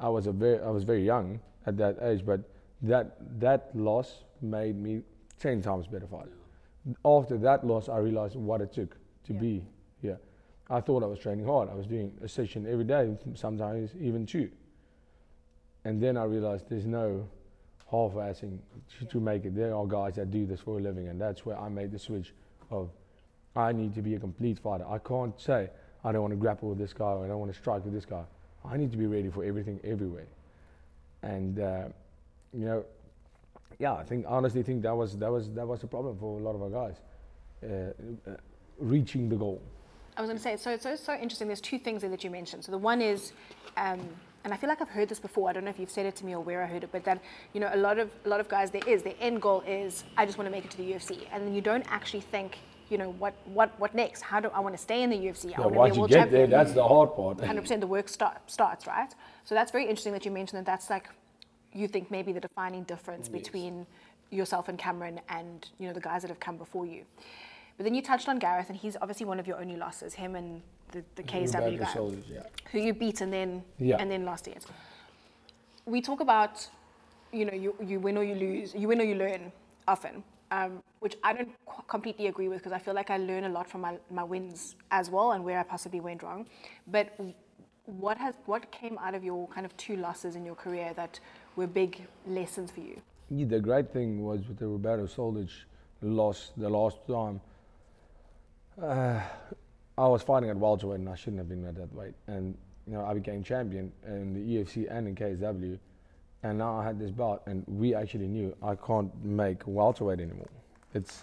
[0.00, 2.40] I was a very I was very young at that age, but
[2.82, 5.02] that that loss made me
[5.38, 6.32] ten times better fighter.
[7.04, 9.40] After that loss, I realized what it took to Yeah.
[9.40, 9.66] be
[10.00, 10.18] here.
[10.68, 11.68] I thought I was training hard.
[11.68, 14.50] I was doing a session every day, sometimes even two.
[15.84, 17.28] And then I realized there's no
[17.90, 18.58] half-assing
[18.98, 19.54] to, to make it.
[19.54, 21.98] There are guys that do this for a living, and that's where I made the
[21.98, 22.32] switch
[22.70, 22.90] of
[23.54, 24.86] I need to be a complete fighter.
[24.88, 25.68] I can't say
[26.04, 27.92] I don't want to grapple with this guy or I don't want to strike with
[27.92, 28.24] this guy.
[28.64, 30.26] I need to be ready for everything everywhere.
[31.22, 31.88] And uh,
[32.54, 32.84] you know,
[33.82, 36.42] yeah, I think honestly think that was that was that was a problem for a
[36.42, 36.96] lot of our guys,
[37.64, 38.36] uh, uh,
[38.78, 39.60] reaching the goal.
[40.16, 41.48] I was going to say, so it's so, so interesting.
[41.48, 42.62] There's two things there that you mentioned.
[42.64, 43.32] So the one is,
[43.78, 44.00] um,
[44.44, 45.48] and I feel like I've heard this before.
[45.48, 47.02] I don't know if you've said it to me or where I heard it, but
[47.04, 47.18] that
[47.54, 50.04] you know a lot of a lot of guys there is their end goal is
[50.16, 52.58] I just want to make it to the UFC, and then you don't actually think,
[52.88, 54.20] you know, what what what next?
[54.22, 55.46] How do I want to stay in the UFC?
[55.46, 56.50] I Yeah, want to once be a you world get champion.
[56.50, 57.38] there, that's the hard part.
[57.38, 59.12] 100% the work start, starts, right?
[59.44, 61.06] So that's very interesting that you mentioned that that's like,
[61.74, 63.86] you think maybe the defining difference between
[64.30, 67.04] yourself and Cameron and, you know, the guys that have come before you.
[67.76, 70.36] But then you touched on Gareth, and he's obviously one of your only losses, him
[70.36, 70.62] and
[70.92, 72.42] the, the KSW guy, Soldich, yeah.
[72.70, 73.96] who you beat and then, Yeah.
[73.98, 74.68] and then lost against.
[75.86, 76.68] We talk about,
[77.32, 79.50] you know, you, you win or you lose, you win or you learn
[79.88, 83.44] often, um, which I don't qu- completely agree with because I feel like I learn
[83.44, 86.46] a lot from my, my wins as well and where I possibly went wrong.
[86.86, 87.18] But
[87.86, 91.18] what has what came out of your kind of two losses in your career that
[91.56, 93.00] were big lessons for you?
[93.30, 95.64] Yeah, the great thing was with the Roberto Soldich
[96.02, 97.40] loss the last time.
[98.80, 99.20] Uh,
[99.96, 102.14] I was fighting at welterweight and I shouldn't have been at that weight.
[102.26, 105.78] And you know, I became champion in the UFC and in KSW.
[106.42, 110.48] And now I had this bout, and we actually knew I can't make welterweight anymore.
[110.92, 111.22] It's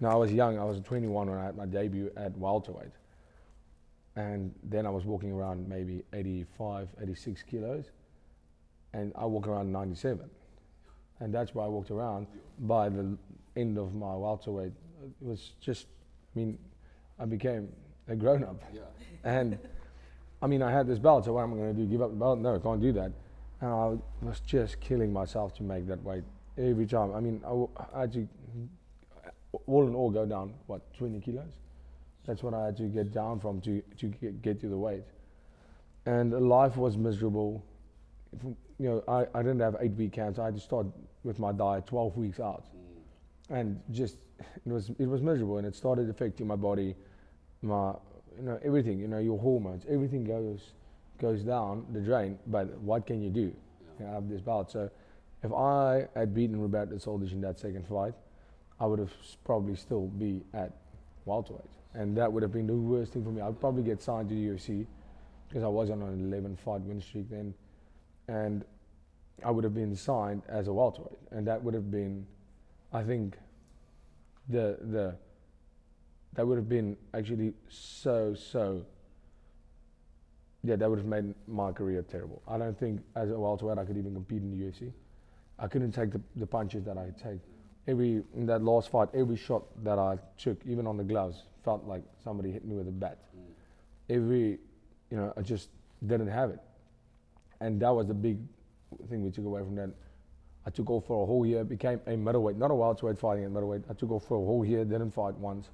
[0.00, 0.58] now I was young.
[0.58, 2.90] I was 21 when I had my debut at welterweight,
[4.16, 7.84] and then I was walking around maybe 85, 86 kilos,
[8.96, 10.28] and I walk around 97
[11.20, 12.26] and that's why I walked around.
[12.60, 13.16] By the
[13.56, 14.72] end of my welterweight,
[15.02, 15.86] it was just,
[16.34, 16.58] I mean,
[17.18, 17.68] I became
[18.08, 18.62] a grown up.
[18.72, 18.80] Yeah.
[19.24, 19.58] And
[20.40, 21.86] I mean, I had this belt, so what am I going to do?
[21.88, 22.38] Give up the belt?
[22.38, 23.10] No, I can't do that.
[23.60, 26.22] And I was just killing myself to make that weight
[26.56, 27.12] every time.
[27.12, 28.28] I mean, I, w- I had to,
[29.66, 31.44] all in all, go down, what, 20 kilos?
[32.24, 35.02] That's what I had to get down from to, to get, get to the weight.
[36.04, 37.64] And life was miserable.
[38.78, 40.38] You know, I, I didn't have eight week camps.
[40.38, 40.86] I had to start
[41.24, 42.64] with my diet 12 weeks out.
[43.50, 43.58] Mm.
[43.58, 46.94] And just, it was, it was miserable and it started affecting my body,
[47.62, 47.92] my,
[48.36, 50.72] you know, everything, you know, your hormones, everything goes,
[51.18, 52.38] goes down the drain.
[52.46, 53.54] But what can you do?
[53.98, 54.70] You know, I have this bout.
[54.70, 54.90] So
[55.42, 58.14] if I had beaten Roberto Soldich in that second fight,
[58.78, 59.12] I would have
[59.44, 60.72] probably still be at
[61.24, 61.62] welterweight.
[61.94, 63.40] And that would have been the worst thing for me.
[63.40, 64.86] I'd probably get signed to the UFC
[65.48, 67.54] because I was on an 11 fight win streak then.
[68.28, 68.64] And
[69.44, 71.18] I would have been signed as a welterweight.
[71.30, 72.26] And that would have been,
[72.92, 73.36] I think,
[74.48, 75.16] the, the,
[76.34, 78.84] that would have been actually so, so,
[80.62, 82.42] yeah, that would have made my career terrible.
[82.48, 84.92] I don't think as a welterweight I could even compete in the UFC.
[85.58, 87.40] I couldn't take the, the punches that I take.
[87.88, 91.84] Every, in that last fight, every shot that I took, even on the gloves, felt
[91.86, 93.18] like somebody hit me with a bat.
[93.36, 94.14] Mm.
[94.16, 94.58] Every,
[95.10, 95.68] you know, I just
[96.04, 96.58] didn't have it.
[97.60, 98.38] And that was the big
[99.08, 99.90] thing we took away from that.
[100.66, 103.52] I took off for a whole year, became a middleweight, not a welterweight fighting at
[103.52, 103.82] middleweight.
[103.88, 105.70] I took off for a whole year, didn't fight once,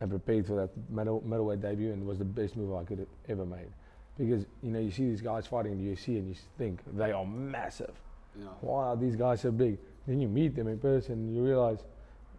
[0.00, 3.00] and prepared for that middle, middleweight debut, and it was the best move I could
[3.00, 3.72] have ever made.
[4.16, 7.12] Because you know you see these guys fighting in the UFC, and you think they
[7.12, 7.92] are massive.
[8.38, 8.46] Yeah.
[8.60, 9.78] Why are these guys so big?
[10.06, 11.84] Then you meet them in person, and you realize,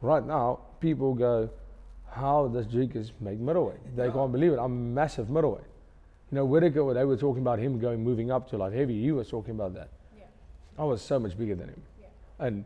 [0.02, 1.50] right now, people go,
[2.10, 4.60] "How does Dricus make middleweight?" They can't believe it.
[4.60, 5.66] I'm a massive middleweight.
[6.34, 8.96] You know, Whittaker, they were talking about him going moving up to like heavy.
[8.96, 9.90] You were talking about that.
[10.18, 10.24] Yeah.
[10.80, 11.82] I was so much bigger than him.
[12.02, 12.08] Yeah.
[12.40, 12.66] And,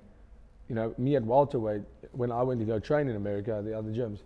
[0.69, 1.81] you know, me at welterweight,
[2.13, 4.19] when I went to go train in America, the other gyms,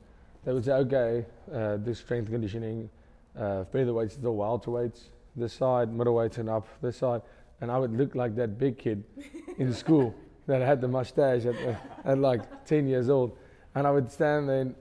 [0.46, 2.88] they would say, okay, uh, this strength conditioning,
[3.36, 7.24] uh, featherweights, the welterweights, this side, middleweights and up, this side.
[7.62, 9.04] And I would look like that big kid
[9.58, 10.14] in school
[10.46, 11.76] that had the mustache at, uh,
[12.06, 13.36] at like 10 years old.
[13.74, 14.76] And I would stand there and,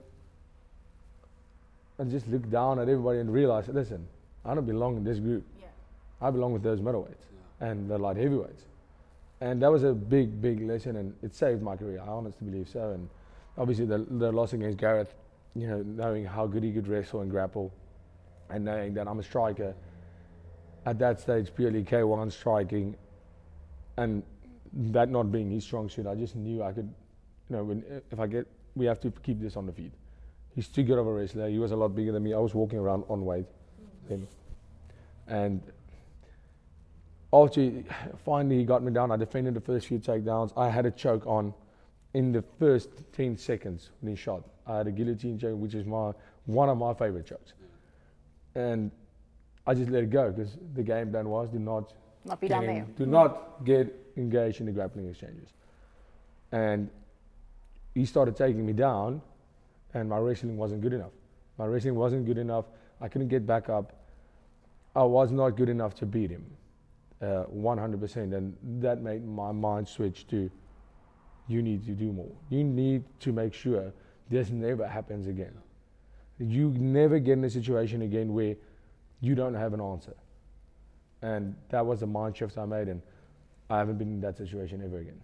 [1.97, 4.07] and just look down at everybody and realize, listen,
[4.45, 5.45] I don't belong in this group.
[6.21, 7.25] I belong with those middleweights
[7.59, 8.63] and the light heavyweights.
[9.39, 11.99] And that was a big, big lesson, and it saved my career.
[12.01, 12.91] I honestly believe so.
[12.91, 13.09] And
[13.57, 15.15] obviously, the, the loss against Gareth,
[15.55, 17.73] you know, knowing how good he could wrestle and grapple,
[18.51, 19.73] and knowing that I'm a striker
[20.85, 22.95] at that stage, purely K1 striking,
[23.97, 24.23] and
[24.73, 26.93] that not being his strong suit, I just knew I could,
[27.49, 29.91] you know, when, if I get, we have to keep this on the feet.
[30.55, 31.49] He's too good of a wrestler.
[31.49, 32.33] He was a lot bigger than me.
[32.33, 33.45] I was walking around on weight
[34.11, 34.27] then.
[35.27, 35.61] And
[37.33, 37.71] after
[38.25, 40.51] finally he got me down, I defended the first few takedowns.
[40.57, 41.53] I had a choke on
[42.13, 44.43] in the first 10 seconds when he shot.
[44.67, 46.11] I had a guillotine choke, which is my
[46.45, 47.53] one of my favorite chokes.
[48.55, 48.91] And
[49.65, 51.93] I just let it go because the game plan was do not
[52.25, 52.85] Not be down there.
[52.97, 55.49] do not get engaged in the grappling exchanges.
[56.51, 56.89] And
[57.95, 59.21] he started taking me down,
[59.93, 61.11] and my wrestling wasn't good enough.
[61.57, 62.65] My wrestling wasn't good enough.
[62.99, 63.93] I couldn't get back up.
[64.95, 66.45] I was not good enough to beat him,
[67.21, 68.33] uh, 100%.
[68.33, 70.49] And that made my mind switch to
[71.47, 72.31] you need to do more.
[72.49, 73.91] You need to make sure
[74.29, 75.53] this never happens again.
[76.39, 78.55] You never get in a situation again where
[79.19, 80.15] you don't have an answer.
[81.21, 83.01] And that was the mind shift I made, and
[83.69, 85.21] I haven't been in that situation ever again.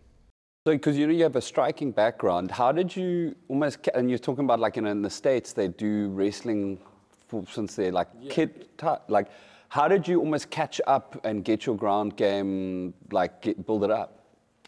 [0.68, 3.88] So, because you you have a striking background, how did you almost?
[3.96, 6.80] And you're talking about like you know in the states they do wrestling
[7.28, 9.30] for, since they're like kid, ti like
[9.70, 13.92] how did you almost catch up and get your ground game like get, build it
[13.92, 14.26] up?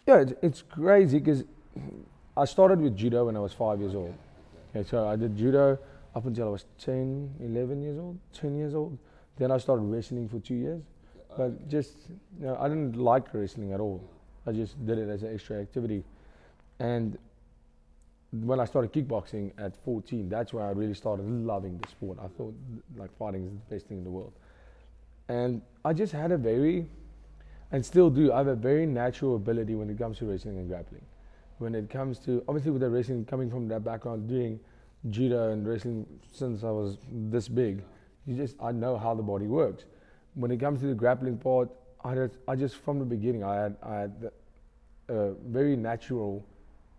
[0.08, 1.44] Yeah, it's, it's crazy because
[2.36, 4.14] I started with judo when I was five years old.
[4.76, 5.80] Okay, so I did judo
[6.16, 8.98] up until I was 10, 11 years old, 10 years old.
[9.38, 10.82] Then I started wrestling for two years.
[11.38, 11.94] But just,
[12.40, 14.04] you know, I didn't like wrestling at all.
[14.46, 16.04] I just did it as an extra activity.
[16.80, 17.18] And
[18.32, 22.18] when I started kickboxing at 14, that's where I really started loving the sport.
[22.22, 22.54] I thought
[22.98, 24.34] like fighting is the best thing in the world.
[25.30, 26.88] And I just had a very,
[27.72, 30.68] and still do, I have a very natural ability when it comes to wrestling and
[30.68, 31.06] grappling.
[31.60, 34.60] When it comes to, obviously with the wrestling coming from that background, doing
[35.12, 37.84] judo and wrestling since I was this big,
[38.26, 39.86] you just, I know how the body works.
[40.34, 41.70] When it comes to the grappling part,
[42.04, 44.32] I just, I just from the beginning, I had, I had
[45.10, 46.44] a very natural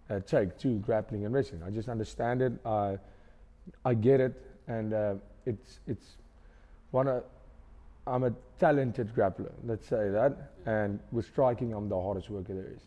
[0.08, 1.62] uh, take to grappling and wrestling.
[1.64, 2.98] I just understand it, I,
[3.84, 5.14] I get it, and uh,
[5.46, 6.16] it's, it's
[6.90, 7.24] one of,
[8.06, 10.52] I'm a talented grappler, let's say that.
[10.66, 12.82] And with striking, I'm the hardest worker there is.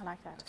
[0.00, 0.42] I like that.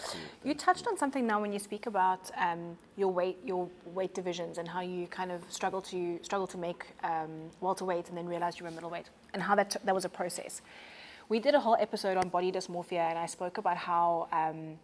[0.44, 4.58] You touched on something now when you speak about um, your weight, your weight divisions,
[4.58, 8.60] and how you kind of struggle to struggle to make um, welterweight, and then realized
[8.60, 10.62] you were middleweight, and how that that was a process.
[11.30, 14.80] We did a whole episode on body dysmorphia, and I spoke about how um,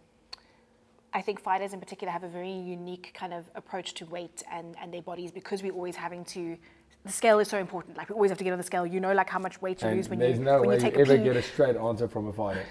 [1.12, 4.76] I think fighters in particular have a very unique kind of approach to weight and,
[4.80, 6.58] and their bodies because we're always having to.
[7.06, 7.97] The scale is so important.
[7.97, 8.86] Like we always have to get on the scale.
[8.86, 10.78] You know, like how much weight you And lose when there's you no when way
[10.80, 11.24] you a ever pee.
[11.24, 12.64] get a straight answer from a fighter.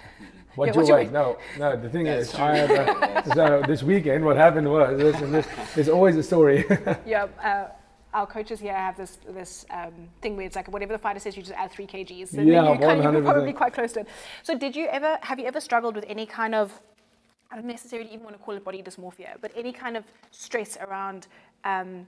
[0.55, 1.11] What's, what's your weight?
[1.11, 1.75] No, no.
[1.77, 5.47] The thing is, I had, uh, so this weekend, what happened was this, and this.
[5.75, 6.65] There's always a story.
[7.05, 7.67] Yeah, uh,
[8.13, 11.35] our coaches here have this this um, thing where it's like whatever the fighter says,
[11.37, 12.29] you just add three kgs.
[12.29, 14.07] So Yeah, then you kind of, you're probably quite close to it.
[14.43, 16.81] So did you ever have you ever struggled with any kind of
[17.51, 20.77] I don't necessarily even want to call it body dysmorphia, but any kind of stress
[20.77, 21.27] around
[21.65, 22.07] um,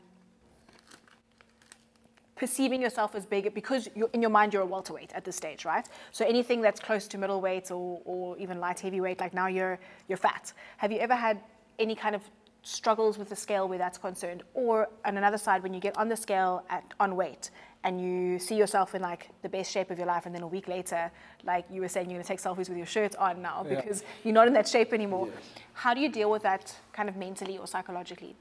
[2.36, 5.66] perceiving yourself as bigger because you're, in your mind you're a welterweight at this stage,
[5.66, 5.88] right?
[6.12, 10.18] So anything that's close to middleweight or, or even light heavyweight, like now you're you're
[10.18, 10.54] fat.
[10.78, 11.40] Have you ever had
[11.80, 12.22] any kind of
[12.66, 16.08] struggles with the scale where that's concerned, or on another side when you get on
[16.08, 17.52] the scale at on weight
[17.84, 20.48] and you see yourself in like the best shape of your life, and then a
[20.48, 21.12] week later,
[21.44, 23.76] like you were saying, you're gonna take selfies with your shirt on now Yeah.
[23.76, 25.28] because you're not in that shape anymore.
[25.74, 28.36] How do you deal with that kind of mentally or psychologically?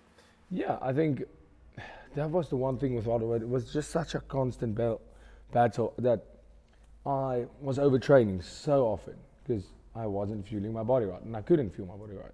[0.50, 1.24] yeah, I think
[2.14, 3.34] that was the one thing with Ottawa.
[3.34, 6.24] It was just such a constant battle that
[7.04, 11.74] I was overtraining so often because I wasn't fueling my body right, and I couldn't
[11.74, 12.32] fuel my body right.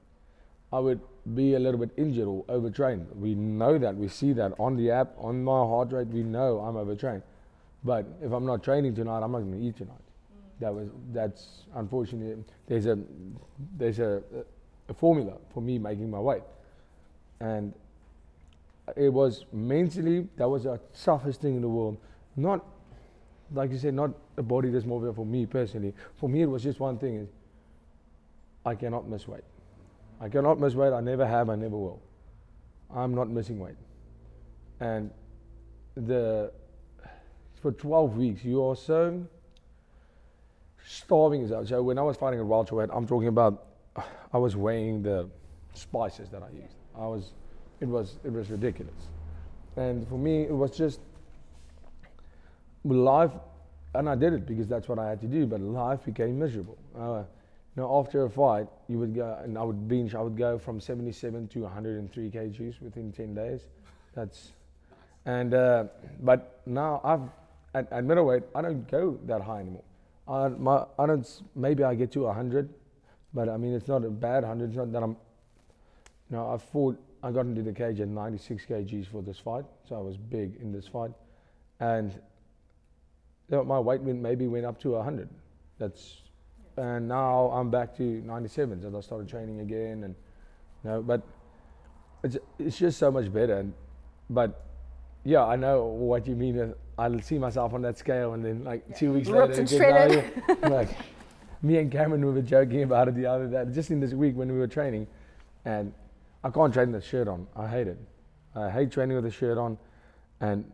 [0.72, 1.00] I would
[1.34, 3.06] be a little bit injured or overtrained.
[3.14, 3.96] We know that.
[3.96, 6.08] We see that on the app, on my heart rate.
[6.08, 7.22] We know I'm overtrained.
[7.84, 9.94] But if I'm not training tonight, I'm not going to eat tonight.
[9.96, 10.60] Mm.
[10.60, 12.98] That was that's unfortunately there's a
[13.78, 14.22] there's a,
[14.88, 16.42] a formula for me making my weight,
[17.40, 17.72] and
[18.96, 21.98] it was mentally that was the toughest thing in the world.
[22.36, 22.64] Not
[23.52, 25.94] like you said, not a body dysmorphia for me personally.
[26.16, 27.28] For me, it was just one thing: is
[28.64, 29.44] I cannot miss weight.
[30.20, 30.92] I cannot miss weight.
[30.92, 31.48] I never have.
[31.48, 32.02] I never will.
[32.94, 33.76] I'm not missing weight.
[34.80, 35.10] And
[35.94, 36.52] the
[37.60, 39.26] for 12 weeks, you are so
[40.84, 41.68] starving yourself.
[41.68, 43.64] So when I was fighting at welterweight, I'm talking about
[44.32, 45.28] I was weighing the
[45.74, 46.74] spices that I used.
[46.96, 47.32] I was,
[47.80, 49.08] it was, it was ridiculous.
[49.76, 51.00] And for me, it was just
[52.84, 53.32] life,
[53.94, 55.46] and I did it because that's what I had to do.
[55.46, 56.78] But life became miserable.
[56.98, 57.22] Uh,
[57.76, 60.14] you know, after a fight, you would go, and I would bench.
[60.14, 63.66] I would go from 77 to 103 kgs within 10 days.
[64.14, 64.52] That's,
[65.26, 65.84] and uh,
[66.20, 67.20] but now I've
[67.74, 69.84] at, at middleweight, I don't go that high anymore.
[70.26, 71.42] I, my, I don't.
[71.54, 72.68] Maybe I get to 100,
[73.32, 74.68] but I mean it's not a bad 100.
[74.68, 75.16] It's not that I'm.
[76.30, 79.64] You know, I fought I got into the cage at 96 kgs for this fight,
[79.88, 81.10] so I was big in this fight,
[81.80, 82.12] and
[83.50, 85.28] you know, my weight went, maybe went up to 100.
[85.78, 86.22] That's
[86.76, 90.14] and now I'm back to 97s, and I started training again, and
[90.84, 91.22] you know, but
[92.22, 93.58] it's it's just so much better.
[93.58, 93.72] And,
[94.30, 94.66] but
[95.24, 96.74] yeah, I know what you mean.
[96.96, 99.78] I'll see myself on that scale, and then like two weeks Ripped later, and it
[99.78, 100.62] gets shredded.
[100.70, 100.90] like
[101.62, 104.36] me and Cameron we were joking about it the other day, just in this week
[104.36, 105.06] when we were training,
[105.64, 105.92] and
[106.44, 107.46] I can't train with a shirt on.
[107.56, 107.98] I hate it.
[108.54, 109.76] I hate training with a shirt on,
[110.40, 110.70] and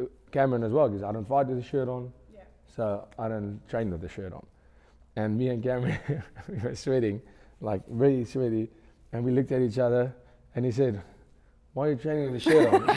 [0.00, 2.40] uh, Cameron as well because I don't fight with a shirt on, Yeah.
[2.74, 4.44] so I don't train with a shirt on.
[5.16, 5.98] And me and Cameron
[6.48, 7.20] we were sweating,
[7.60, 8.70] like really sweaty,
[9.12, 10.14] and we looked at each other,
[10.54, 11.00] and he said,
[11.74, 12.90] "Why are you training with a shirt on?"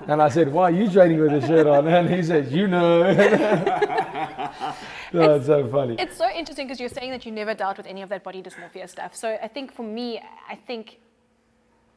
[0.10, 2.66] and I said, "Why are you training with a shirt on?" And he said, "You
[2.68, 3.96] know."
[5.12, 5.96] no, it's so funny.
[5.98, 8.42] It's so interesting because you're saying that you never dealt with any of that body
[8.42, 9.14] dysmorphia stuff.
[9.14, 10.98] So I think for me, I think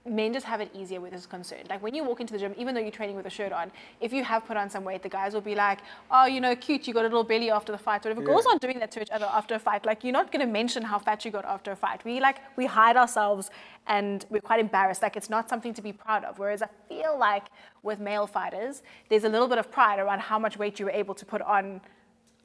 [0.06, 1.60] men just have it easier with this concern.
[1.70, 3.72] Like when you walk into the gym, even though you're training with a shirt on,
[4.02, 5.80] if you have put on some weight, the guys will be like,
[6.12, 8.22] "Oh, you know, cute, you got a little belly after the fight." Whatever.
[8.22, 9.86] Girls aren't doing that to each other after a fight.
[9.86, 12.04] Like you're not going to mention how fat you got after a fight.
[12.04, 13.50] We like we hide ourselves
[13.88, 15.02] and we're quite embarrassed.
[15.02, 16.40] Like it's not something to be proud of.
[16.40, 17.46] Whereas I feel like
[17.82, 20.92] with male fighters, there's a little bit of pride around how much weight you were
[20.92, 21.82] able to put on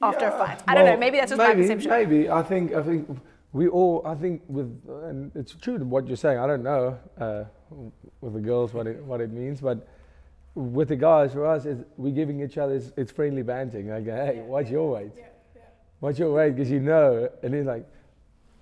[0.02, 0.62] after a fight.
[0.66, 0.96] I don't know.
[0.96, 1.90] Maybe that's just maybe, my perception.
[1.90, 3.18] Maybe I think I think
[3.52, 6.38] we all I think with and it's true what you're saying.
[6.38, 7.44] I don't know uh,
[8.20, 9.86] with the girls what it what it means, but
[10.54, 13.88] with the guys for us, it's, we're giving each other it's, it's friendly banting.
[13.88, 15.12] Like, hey, what's your weight?
[16.00, 16.56] What's your weight?
[16.56, 17.86] Because you know, and he's like,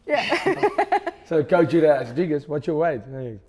[0.06, 1.10] yeah.
[1.26, 3.00] so coach you'd ask, Jigas, what's your weight?
[3.08, 3.40] Like,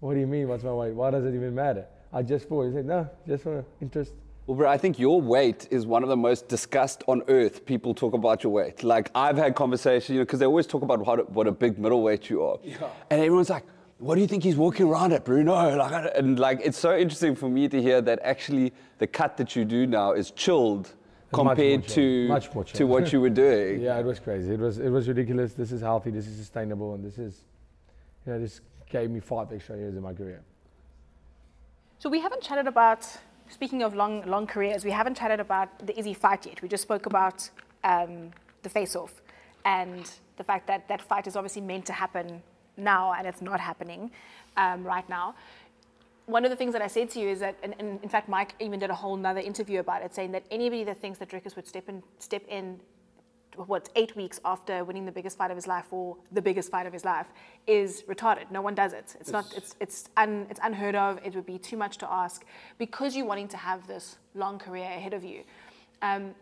[0.00, 0.48] what do you mean?
[0.48, 0.94] What's my weight?
[0.94, 1.86] Why does it even matter?
[2.12, 2.66] I just fought.
[2.66, 4.12] He said, no, just for interest.
[4.46, 7.64] Well, bro, I think your weight is one of the most discussed on earth.
[7.64, 8.84] People talk about your weight.
[8.84, 11.52] Like I've had conversations, you know, because they always talk about what a, what a
[11.52, 12.76] big middleweight you are, yeah.
[13.08, 13.64] and everyone's like,
[13.98, 17.34] "What do you think he's walking around at, Bruno?" Like, and like it's so interesting
[17.34, 20.92] for me to hear that actually the cut that you do now is chilled
[21.32, 21.94] more compared chilled.
[21.94, 22.90] to Much more to chilled.
[22.90, 23.80] what you were doing.
[23.88, 24.52] Yeah, it was crazy.
[24.52, 25.54] It was it was ridiculous.
[25.54, 26.10] This is healthy.
[26.10, 27.44] This is sustainable, and this is,
[28.26, 30.42] you know, this gave me five extra years in my career.
[31.98, 33.08] So we haven't chatted about,
[33.54, 36.60] speaking of long, long careers, we haven't chatted about the Izzy fight yet.
[36.60, 37.48] We just spoke about
[37.84, 38.32] um,
[38.64, 39.22] the face-off
[39.64, 42.42] and the fact that that fight is obviously meant to happen
[42.76, 44.10] now and it's not happening
[44.56, 45.36] um, right now.
[46.26, 48.28] One of the things that I said to you is that, and, and in fact,
[48.28, 51.28] Mike even did a whole nother interview about it, saying that anybody that thinks that
[51.28, 52.80] Dricus would step in, step in
[53.56, 56.86] what eight weeks after winning the biggest fight of his life or the biggest fight
[56.86, 57.26] of his life
[57.66, 58.50] is retarded.
[58.50, 59.16] No one does it.
[59.20, 59.46] It's not.
[59.56, 61.18] It's it's un, it's unheard of.
[61.24, 62.44] It would be too much to ask
[62.78, 65.42] because you're wanting to have this long career ahead of you.
[66.02, 66.34] Um,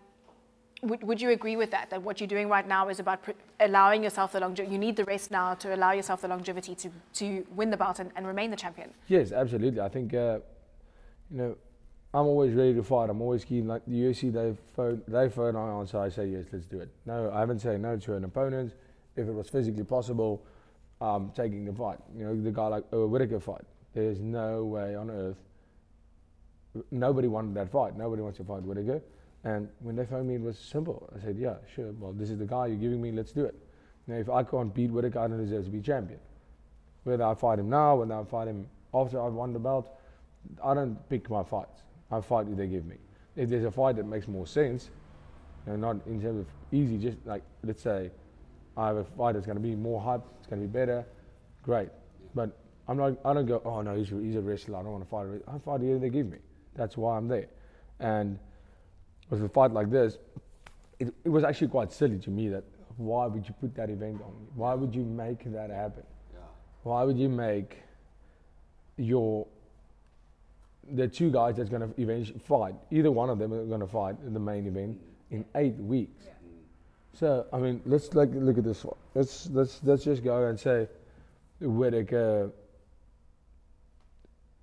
[0.83, 1.91] would, would you agree with that?
[1.91, 4.73] That what you're doing right now is about pr- allowing yourself the longevity.
[4.73, 8.01] You need the rest now to allow yourself the longevity to, to win the belt
[8.01, 8.91] and, and remain the champion.
[9.07, 9.81] Yes, absolutely.
[9.81, 10.41] I think, uh,
[11.31, 11.57] you know,
[12.15, 13.09] I'm always ready to fight.
[13.09, 13.67] I'm always keen.
[13.67, 15.99] Like the UFC, they phone, they phone, I answer.
[15.99, 16.91] I say yes, let's do it.
[17.07, 18.75] No, I haven't said no to an opponent.
[19.17, 20.43] If it was physically possible,
[21.01, 21.99] I'm taking the fight.
[22.17, 23.63] You know, the guy like uh, Whittaker fight.
[23.95, 25.39] There's no way on earth.
[26.91, 27.97] Nobody wanted that fight.
[27.97, 29.03] Nobody wants to fight Whittaker.
[29.45, 31.11] And when they phoned me, it was simple.
[31.17, 31.93] I said, yeah, sure.
[31.99, 33.11] Well, this is the guy you're giving me.
[33.11, 33.55] Let's do it.
[34.07, 36.21] Now, if I can't beat Whittaker, I don't deserve to be champion.
[37.05, 39.89] Whether I fight him now, whether I fight him after I've won the belt,
[40.63, 41.83] I don't pick my fights.
[42.13, 42.97] I fight do they give me.
[43.35, 44.91] If there's a fight that makes more sense,
[45.67, 48.11] you know, not in terms of easy, just like let's say
[48.77, 51.05] I have a fight that's going to be more hype, it's going to be better,
[51.63, 51.89] great.
[52.35, 52.57] But
[52.89, 53.19] I'm not.
[53.25, 53.63] I don't go.
[53.65, 54.79] Oh no, he's, a- he's a wrestler.
[54.79, 55.23] I don't want to fight.
[55.23, 56.39] a wrestler." I fight whoever they give me.
[56.75, 57.49] That's why I'm there.
[58.01, 58.39] And
[59.31, 60.19] with a fight like this,
[60.99, 62.65] it, it was actually quite silly to me that
[62.97, 64.33] why would you put that event on?
[64.33, 64.47] Me?
[64.55, 66.03] Why would you make that happen?
[66.83, 67.79] Why would you make
[68.97, 69.47] your
[70.91, 73.87] the two guys that's going to eventually fight, either one of them are going to
[73.87, 74.99] fight in the main event
[75.31, 76.27] in eight weeks.
[77.15, 78.97] So I mean, let's like look at this one.
[79.15, 80.89] Let's let's let's just go and say
[81.61, 82.51] Whittaker.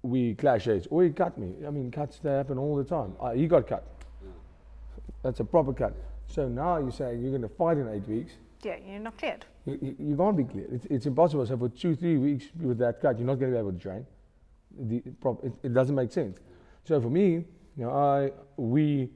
[0.02, 1.54] We clash heads, or he cut me.
[1.68, 3.16] I mean, cuts they happen all the time.
[3.20, 3.86] Uh, he got cut.
[5.24, 5.94] That's a proper cut.
[6.28, 8.34] So now you're saying you're going to fight in eight weeks.
[8.64, 9.46] Yeah, you're not cleared.
[9.66, 10.68] You, you, you can't be clear.
[10.72, 11.46] It's, it's impossible.
[11.46, 13.80] So for two, three weeks with that cut, you're not going to be able to
[13.80, 14.06] train.
[14.78, 14.98] The,
[15.44, 16.40] it, it doesn't make sense.
[16.84, 17.46] So for me,
[17.78, 19.10] you know, I we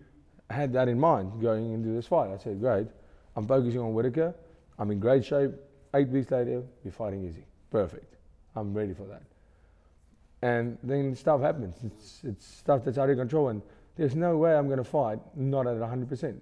[0.49, 2.31] had that in mind going into this fight.
[2.31, 2.87] I said, great,
[3.35, 4.33] I'm focusing on Whittaker.
[4.77, 5.51] I'm in great shape.
[5.95, 7.45] Eight weeks later, we're fighting Izzy.
[7.71, 8.15] Perfect.
[8.55, 9.23] I'm ready for that.
[10.41, 11.75] And then stuff happens.
[11.83, 13.49] It's, it's stuff that's out of control.
[13.49, 13.61] And
[13.95, 16.39] there's no way I'm going to fight not at 100%.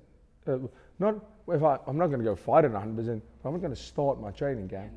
[0.48, 0.58] Uh,
[1.00, 1.16] not
[1.50, 3.82] if I, I'm not going to go fight at 100%, but I'm not going to
[3.82, 4.92] start my training camp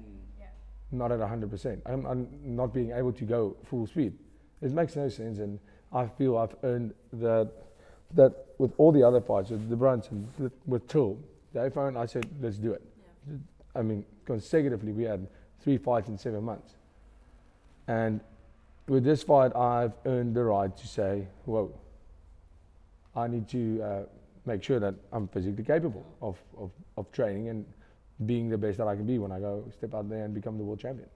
[0.95, 1.80] not at 100%.
[1.86, 4.12] I'm, I'm not being able to go full speed.
[4.62, 5.59] It makes no sense, and
[5.92, 7.51] I feel I've earned that.
[8.14, 11.18] That with all the other fights, with the Brunson, with, with Till,
[11.53, 12.82] the iPhone, I said, let's do it.
[13.74, 15.26] I mean, consecutively, we had
[15.61, 16.74] three fights in seven months.
[17.88, 18.20] And
[18.86, 21.72] with this fight, I've earned the right to say, whoa,
[23.16, 24.03] I need to uh,
[24.47, 27.64] make sure that I'm physically capable of, of, of training and
[28.26, 30.56] being the best that I can be when I go step out there and become
[30.58, 31.08] the world champion.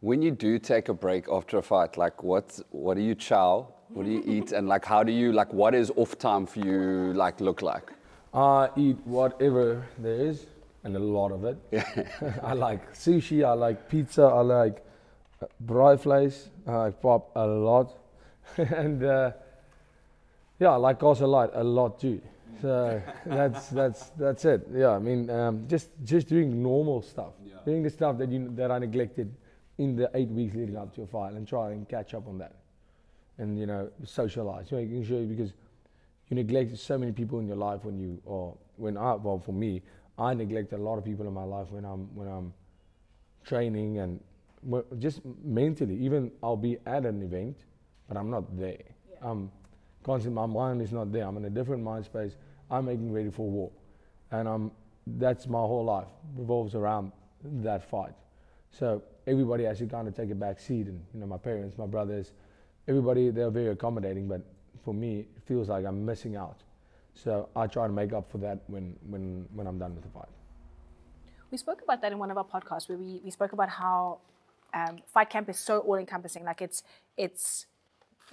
[0.00, 3.68] When you do take a break after a fight, like what what do you chow?
[3.88, 4.52] What do you eat?
[4.52, 7.92] And like how do you like what is off time for you like look like?
[8.34, 10.46] I eat whatever there is,
[10.84, 11.56] and a lot of it.
[12.42, 14.84] I like sushi, I like pizza, I like
[15.42, 17.98] uh, braaivleis, I like pop a lot.
[18.56, 19.32] and uh,
[20.60, 22.20] yeah, I like also light a lot too.
[22.60, 24.66] So that's that's that's it.
[24.72, 27.32] Yeah, I mean, um, just just doing normal stuff,
[27.64, 29.34] doing the stuff that you that I neglected
[29.78, 32.38] in the eight weeks leading up to a fight, and try and catch up on
[32.38, 32.56] that,
[33.38, 35.52] and you know, socialize, making sure because
[36.28, 39.52] you neglect so many people in your life when you or when I well for
[39.52, 39.82] me,
[40.18, 42.52] I neglect a lot of people in my life when I'm when I'm
[43.44, 44.20] training and
[44.98, 45.96] just mentally.
[45.96, 47.56] Even I'll be at an event,
[48.08, 48.82] but I'm not there.
[49.22, 49.50] I'm
[50.06, 51.24] constantly my mind is not there.
[51.24, 52.36] I'm in a different mind space.
[52.70, 53.70] I'm making ready for war,
[54.30, 54.70] and I'm
[55.18, 57.12] that's my whole life revolves around
[57.62, 58.14] that fight.
[58.70, 61.76] So everybody has to kind of take a back seat, and you know my parents,
[61.76, 62.32] my brothers,
[62.86, 64.42] everybody they're very accommodating, but
[64.84, 66.58] for me it feels like I'm missing out.
[67.14, 70.10] So I try to make up for that when when when I'm done with the
[70.10, 70.28] fight.
[71.50, 74.18] We spoke about that in one of our podcasts where we, we spoke about how
[74.74, 76.44] um, fight camp is so all encompassing.
[76.44, 76.82] Like it's
[77.16, 77.66] it's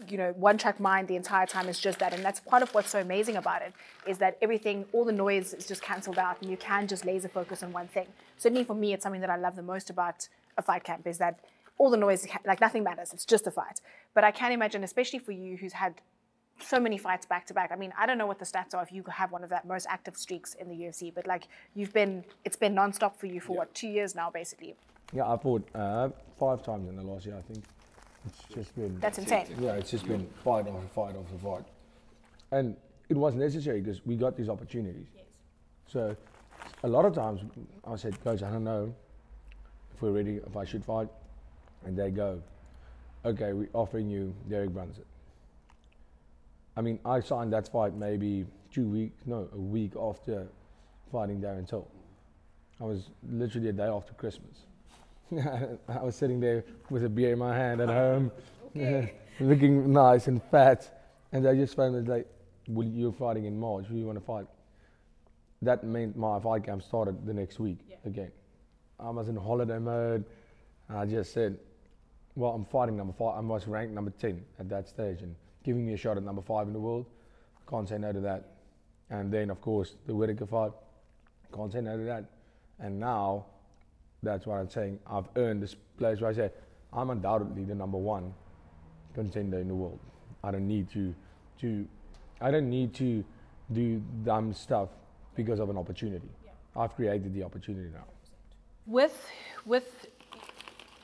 [0.08, 2.74] you know one track mind the entire time is just that, and that's part of
[2.74, 3.74] what's so amazing about it
[4.08, 7.30] is that everything, all the noise is just cancelled out, and you can just laser
[7.30, 8.08] focus on one thing.
[8.38, 10.28] Certainly for me, it's something that I love the most about
[10.58, 11.40] a fight camp is that
[11.78, 13.14] all the noise, like nothing matters.
[13.14, 13.82] It's just a fight.
[14.14, 15.96] But I can imagine, especially for you who's had
[16.60, 17.72] so many fights back to back.
[17.72, 19.66] I mean, I don't know what the stats are if you have one of that
[19.66, 23.42] most active streaks in the UFC, but like you've been, it's been nonstop for you
[23.42, 24.76] for what two years now, basically.
[25.14, 27.36] Yeah, I fought uh, five times in the last year.
[27.38, 27.64] I think
[28.26, 29.48] it's just been That's insane.
[29.60, 31.66] yeah, it's just been fight after fight after fight,
[32.52, 32.76] and
[33.10, 35.08] it was necessary because we got these opportunities.
[35.88, 36.16] So
[36.84, 37.42] a lot of times
[37.86, 38.94] I said, coach, I don't know
[39.94, 41.10] if we're ready, if I should fight,
[41.86, 42.42] and they go,
[43.26, 45.06] okay, we're offering you Derek Brunson.
[46.76, 50.48] I mean, I signed that fight maybe two weeks, no, a week after
[51.12, 51.88] fighting Darren Till.
[52.82, 54.66] I was literally a day after Christmas.
[55.88, 58.32] I was sitting there with a beer in my hand at home,
[59.40, 62.28] looking nice and fat, and they just found me like,
[62.68, 63.86] "Well, you're fighting in March.
[63.86, 64.46] Who you want to fight?"
[65.62, 68.32] That meant my fight camp started the next week again.
[69.00, 70.26] I was in holiday mode.
[70.90, 71.58] I just said,
[72.36, 73.38] "Well, I'm fighting number five.
[73.38, 76.42] I was ranked number ten at that stage, and giving me a shot at number
[76.42, 77.06] five in the world.
[77.70, 78.50] Can't say no to that."
[79.10, 80.72] And then, of course, the Whittaker fight.
[81.54, 82.26] Can't say no to that.
[82.80, 83.46] And now
[84.24, 85.00] that's what I'm saying.
[85.08, 86.52] I've earned this place where I say
[86.94, 88.34] I'm undoubtedly the number one
[89.14, 90.00] contender in the world.
[90.44, 91.14] I don't need to,
[91.62, 91.88] to,
[92.42, 93.24] I don't need to
[93.72, 94.90] do dumb stuff
[95.36, 96.28] because of an opportunity.
[96.76, 98.06] I've created the opportunity now.
[98.88, 99.28] with
[99.66, 100.08] with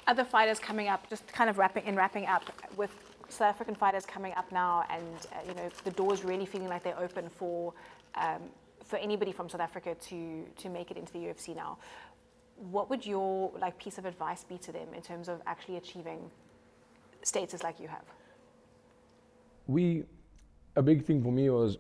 [0.08, 2.44] other fighters coming up, just kind of wrapping in wrapping up
[2.76, 2.92] with
[3.30, 6.84] South African fighters coming up now, and uh, you know the doors really feeling like
[6.84, 7.74] they're open for
[8.16, 8.42] um,
[8.84, 11.78] for anybody from South Africa to to make it into the UFC now.
[12.60, 16.30] What would your like piece of advice be to them in terms of actually achieving
[17.24, 18.04] status like you have?
[19.70, 20.04] we
[20.76, 21.78] a big thing for me was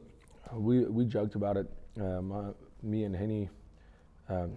[0.53, 1.67] we we joked about it.
[1.99, 2.43] Uh, my,
[2.84, 3.49] me and Henny,
[4.30, 4.51] um,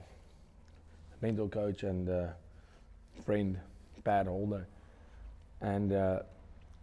[1.23, 2.27] mental coach and uh,
[3.25, 3.59] friend
[4.05, 4.69] Pat Holder,
[5.63, 6.19] and uh,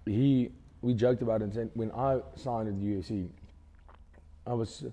[0.05, 0.49] he
[0.81, 3.29] we joked about it and said when I signed at the UFC,
[4.47, 4.85] I was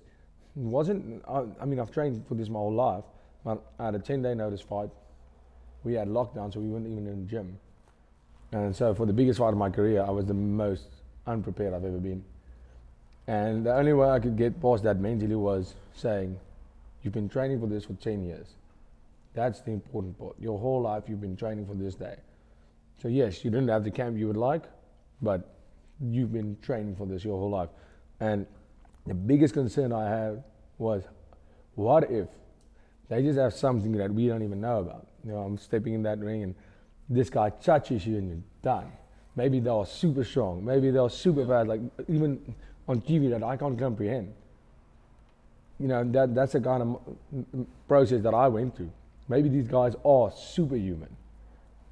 [0.55, 3.03] wasn't I, I mean I've trained for this my whole life,
[3.43, 4.89] but I had a ten day notice fight.
[5.83, 7.57] We had lockdown, so we weren't even in the gym.
[8.51, 10.85] And so for the biggest fight of my career, I was the most
[11.25, 12.23] unprepared I've ever been.
[13.27, 16.39] And the only way I could get past that mentally was saying,
[17.03, 18.47] You've been training for this for 10 years.
[19.33, 20.35] That's the important part.
[20.39, 22.15] Your whole life you've been training for this day.
[23.01, 24.63] So, yes, you didn't have the camp you would like,
[25.21, 25.55] but
[26.01, 27.69] you've been training for this your whole life.
[28.19, 28.45] And
[29.05, 30.43] the biggest concern I had
[30.79, 31.03] was,
[31.75, 32.27] what if
[33.09, 35.07] they just have something that we don't even know about?
[35.23, 36.55] You know, I'm stepping in that ring and
[37.09, 38.91] this guy touches you and you're done.
[39.35, 40.65] Maybe they are super strong.
[40.65, 42.55] Maybe they are super fast, like even
[42.87, 44.33] on TV that I can't comprehend.
[45.79, 48.91] You know, that, that's the kind of process that I went through.
[49.29, 51.15] Maybe these guys are superhuman.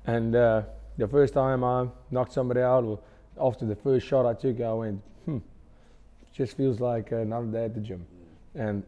[0.07, 0.63] And uh,
[0.97, 2.99] the first time I knocked somebody out, or
[3.39, 5.37] after the first shot I took, I went, hmm,
[6.33, 8.05] just feels like another day at the gym.
[8.55, 8.83] And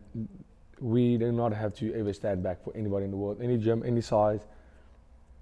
[0.80, 3.84] we do not have to ever stand back for anybody in the world, any gym,
[3.86, 4.42] any size.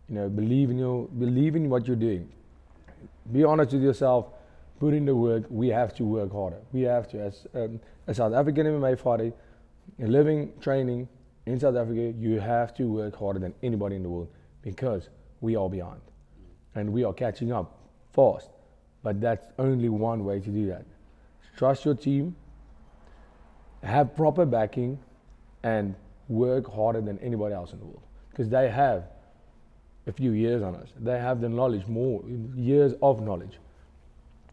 [0.08, 2.30] You know, believe in your, believe in what you're doing.
[3.32, 4.28] Be honest with yourself.
[4.80, 5.46] Put in the work.
[5.50, 6.60] We have to work harder.
[6.74, 9.32] We have to, as um, a South African MMA fighter,
[9.98, 11.08] living, training
[11.46, 14.30] in South Africa, you have to work harder than anybody in the world
[14.62, 15.10] because
[15.42, 16.02] we are behind,
[16.74, 17.80] and we are catching up
[18.14, 18.50] fast.
[19.04, 20.86] But that's only one way to do that.
[21.56, 22.36] Trust your team.
[23.84, 25.00] Have proper backing
[25.66, 25.96] and
[26.30, 29.04] work harder than anybody else in the world because they have
[30.08, 30.90] a few years on us.
[31.00, 32.24] They have the knowledge, more
[32.56, 33.58] years of knowledge.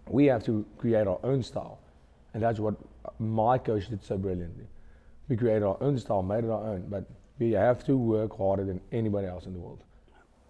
[0.09, 1.79] We have to create our own style,
[2.33, 2.75] and that's what
[3.19, 4.65] my coach did so brilliantly.
[5.29, 7.05] We created our own style, made it our own, but
[7.39, 9.85] we have to work harder than anybody else in the world.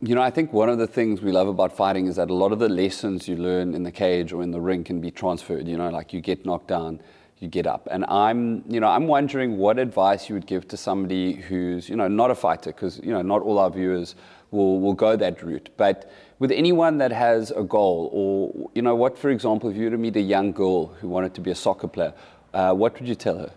[0.01, 2.35] You know, I think one of the things we love about fighting is that a
[2.35, 5.11] lot of the lessons you learn in the cage or in the ring can be
[5.11, 5.69] transferred.
[5.69, 7.01] You know, like you get knocked down,
[7.43, 7.89] you get up.
[7.91, 11.97] And I'm, you know, I'm wondering what advice you would give to somebody who's, you
[11.97, 14.15] know, not a fighter, because, you know, not all our viewers
[14.53, 15.69] will, will go that route.
[15.77, 19.85] But with anyone that has a goal, or, you know, what, for example, if you
[19.85, 22.15] were to meet a young girl who wanted to be a soccer player,
[22.55, 23.51] uh, what would you tell her?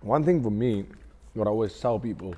[0.00, 0.86] One thing for me,
[1.34, 2.34] what I always tell people,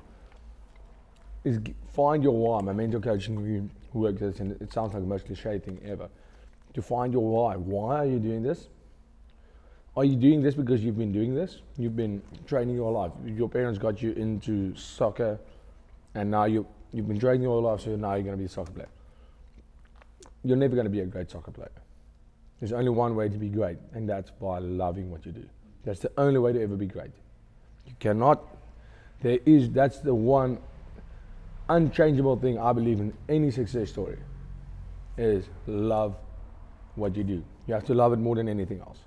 [1.45, 1.59] is
[1.93, 2.61] find your why.
[2.61, 6.09] My mental coaching works this, and it sounds like the most cliche thing ever.
[6.73, 7.55] To find your why.
[7.55, 8.67] Why are you doing this?
[9.97, 11.61] Are you doing this because you've been doing this?
[11.77, 13.11] You've been training your life.
[13.25, 15.37] Your parents got you into soccer,
[16.15, 18.49] and now you you've been training your life, so now you're going to be a
[18.49, 18.89] soccer player.
[20.43, 21.71] You're never going to be a great soccer player.
[22.59, 25.45] There's only one way to be great, and that's by loving what you do.
[25.83, 27.11] That's the only way to ever be great.
[27.85, 28.41] You cannot.
[29.21, 29.69] There is.
[29.71, 30.59] That's the one
[31.67, 34.19] unchangeable thing I believe in any success story.
[35.17, 36.15] Is love
[36.95, 37.43] what you do.
[37.67, 38.99] You have to love it more than anything else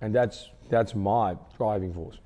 [0.00, 2.18] and that's that's my driving force.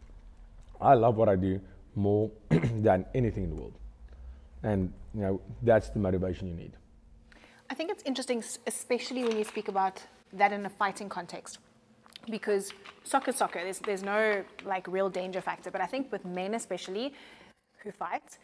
[0.81, 1.61] I love what I do
[1.95, 3.75] more than anything in the world,
[4.63, 6.73] and you know that's the motivation you need.
[7.69, 10.03] I think it's interesting, especially when you speak about
[10.33, 11.59] that in a fighting context,
[12.29, 12.73] because
[13.05, 13.61] soccer, soccer.
[13.63, 17.13] There's there's no like real danger factor, but I think with men especially
[17.83, 18.39] who fight,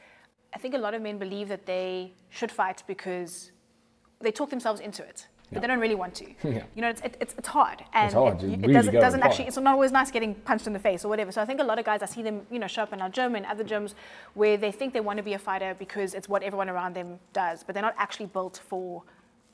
[0.55, 3.53] I think a lot of men believe that they should fight because
[4.21, 6.27] they talk themselves into it but they don't really want to.
[6.47, 6.63] Yeah.
[6.75, 7.85] You know, it's, it, it's, it's hard.
[7.93, 8.43] And it's hard.
[8.43, 11.05] It, it really doesn't, doesn't actually, it's not always nice getting punched in the face
[11.05, 11.33] or whatever.
[11.33, 13.01] So I think a lot of guys, I see them, you know, show up in
[13.01, 13.95] our gym and other gyms
[14.35, 17.19] where they think they want to be a fighter because it's what everyone around them
[17.33, 19.03] does, but they're not actually built for,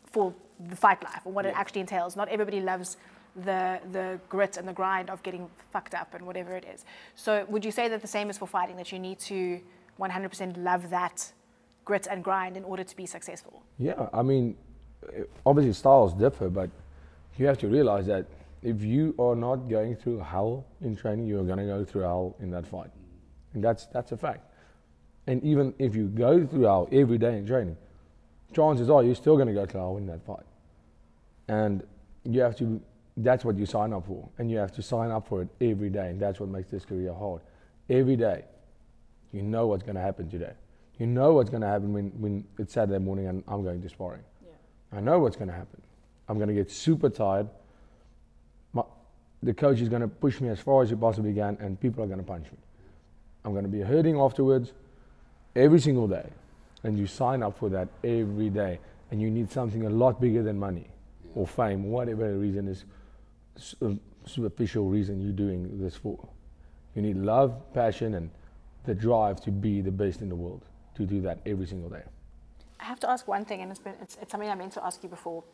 [0.05, 0.35] for
[0.69, 1.53] the fight life or what yeah.
[1.53, 2.15] it actually entails.
[2.15, 2.99] Not everybody loves
[3.37, 6.85] the, the grit and the grind of getting fucked up and whatever it is.
[7.15, 9.61] So would you say that the same is for fighting, that you need to
[9.99, 11.33] 100% love that
[11.85, 13.63] grit and grind in order to be successful?
[13.79, 14.57] Yeah, I mean,
[15.45, 16.71] obviously styles differ, but
[17.37, 18.27] you have to realize that
[18.63, 22.03] if you are not going through hell in training, you are going to go through
[22.03, 22.91] hell in that fight,
[23.55, 24.45] and that's that's a fact.
[25.27, 27.77] And even if you go through hell every day in training,
[28.53, 30.47] chances are you're still going to go through hell in that fight,
[31.49, 31.83] and
[32.25, 32.81] you have to.
[33.15, 35.91] That's what you sign up for, and you have to sign up for it every
[35.91, 37.43] day, and that's what makes this career hard.
[37.91, 38.45] Every day,
[39.33, 40.53] you know what's going to happen today.
[40.99, 43.89] You know what's going to happen when, when it's Saturday morning and I'm going to
[43.89, 44.23] sparring
[44.95, 45.81] I know what's going to happen.
[46.29, 47.49] I'm going to get super tired.
[48.73, 48.83] My,
[49.43, 52.05] the coach is going to push me as far as he possibly can, and people
[52.05, 52.59] are going to punch me.
[53.45, 54.73] I'm going to be hurting afterwards
[55.57, 56.29] every single day.
[56.85, 58.79] And you sign up for that every day.
[59.11, 60.89] And you need something a lot bigger than money
[61.35, 62.85] or fame, whatever the reason is,
[63.83, 66.19] um, superficial reason you're doing this for.
[66.95, 68.31] You need love, passion, and
[68.85, 70.63] the drive to be the best in the world,
[70.97, 72.03] to do that every single day.
[72.83, 74.85] I have to ask one thing, and it's, been, it's, it's something I meant to
[74.85, 75.45] ask you before.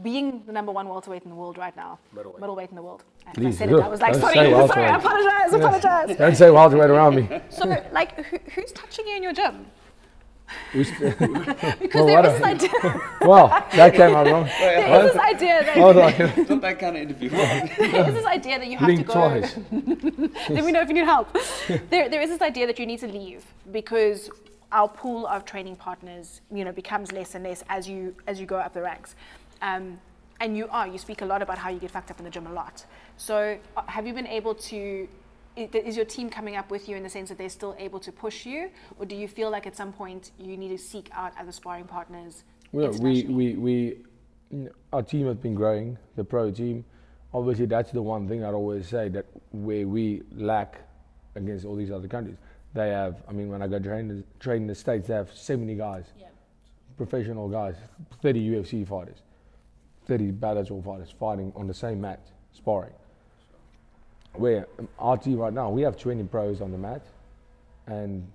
[0.00, 3.02] Being the number one welterweight in the world right now, middleweight, middleweight in the world.
[3.34, 6.16] Please, I said it, I was like, sorry, sorry, I apologize, apologize.
[6.16, 7.40] Don't say welterweight around me.
[7.50, 9.66] So, like, who, who's touching you in your gym?
[10.72, 11.00] because
[11.94, 12.70] well, was this idea.
[13.20, 14.44] well, that came out wrong.
[14.44, 15.76] there is this idea that.
[15.76, 16.12] Hold on.
[16.12, 17.28] It's not that kind of interview.
[17.30, 19.12] there is this idea that you have Link to go.
[19.12, 19.56] twice.
[20.50, 21.36] Let me know if you need help.
[21.90, 24.30] There, there is this idea that you need to leave because
[24.72, 28.46] our pool of training partners, you know, becomes less and less as you as you
[28.46, 29.14] go up the ranks.
[29.62, 30.00] Um,
[30.40, 32.30] and you are, you speak a lot about how you get fucked up in the
[32.30, 32.86] gym a lot.
[33.18, 35.06] So uh, have you been able to,
[35.54, 38.10] is your team coming up with you in the sense that they're still able to
[38.10, 38.70] push you?
[38.98, 41.84] Or do you feel like at some point you need to seek out other sparring
[41.84, 42.44] partners?
[42.72, 43.98] Well, we, we, we,
[44.94, 46.86] our team has been growing, the pro team.
[47.34, 50.80] Obviously, that's the one thing I always say that where we lack
[51.34, 52.36] against all these other countries
[52.74, 55.74] they have, I mean, when I go train, train in the States, they have 70
[55.74, 56.06] guys.
[56.18, 56.26] Yeah.
[56.96, 57.76] professional guys,
[58.22, 59.22] 30 UFC fighters,
[60.06, 62.20] 30 Bellator fighters fighting on the same mat,
[62.52, 62.92] sparring.
[64.34, 67.02] Where um, our team right now, we have 20 pros on the mat,
[67.86, 68.26] and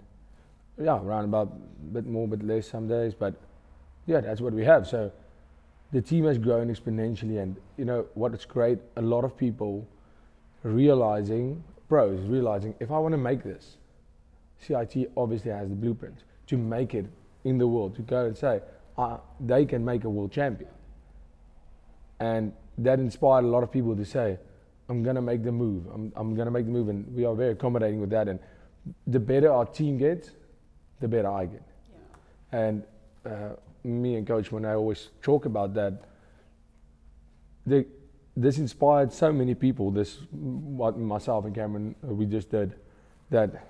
[0.77, 3.36] yeah, around about a bit more, bit less some days, but
[4.07, 4.88] yeah, that's what we have.
[4.88, 5.11] So
[5.91, 8.79] the team has grown exponentially, and you know what is great?
[8.97, 9.88] A lot of people
[10.63, 13.77] realizing pros realizing if I want to make this,
[14.59, 17.05] CIT obviously has the blueprint to make it
[17.43, 18.61] in the world to go and say
[18.97, 20.69] uh, they can make a world champion,
[22.19, 24.37] and that inspired a lot of people to say,
[24.89, 25.85] I'm gonna make the move.
[25.93, 28.27] I'm, I'm gonna make the move, and we are very accommodating with that.
[28.27, 28.39] And
[29.07, 30.31] the better our team gets,
[30.99, 31.63] the better I get.
[31.89, 32.59] Yeah.
[32.59, 32.83] And
[33.25, 33.49] uh,
[33.83, 36.01] me and Coach when I always talk about that.
[37.65, 37.85] The,
[38.37, 39.91] this inspired so many people.
[39.91, 42.75] This what myself and Cameron uh, we just did
[43.29, 43.67] that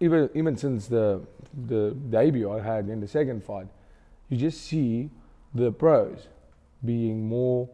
[0.00, 1.22] even even since the
[1.66, 3.66] the debut I had in the second fight,
[4.28, 5.10] you just see
[5.54, 6.28] the pros
[6.84, 7.68] being more.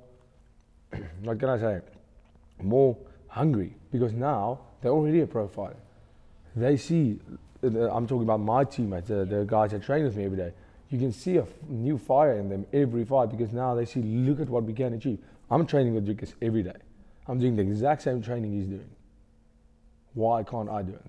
[1.22, 1.80] what can I say?
[2.62, 2.96] More
[3.28, 5.76] hungry because now they're already a pro fighter.
[6.54, 7.20] They see.
[7.64, 10.52] Uh, I'm talking about my teammates, the, the guys that train with me every day
[10.90, 14.02] you can see a f- new fire in them every fight because now they see,
[14.02, 15.18] look at what we can achieve.
[15.50, 16.76] I'm training with Dricus every day.
[17.26, 18.88] I'm doing the exact same training he's doing.
[20.14, 21.04] Why can't I do it?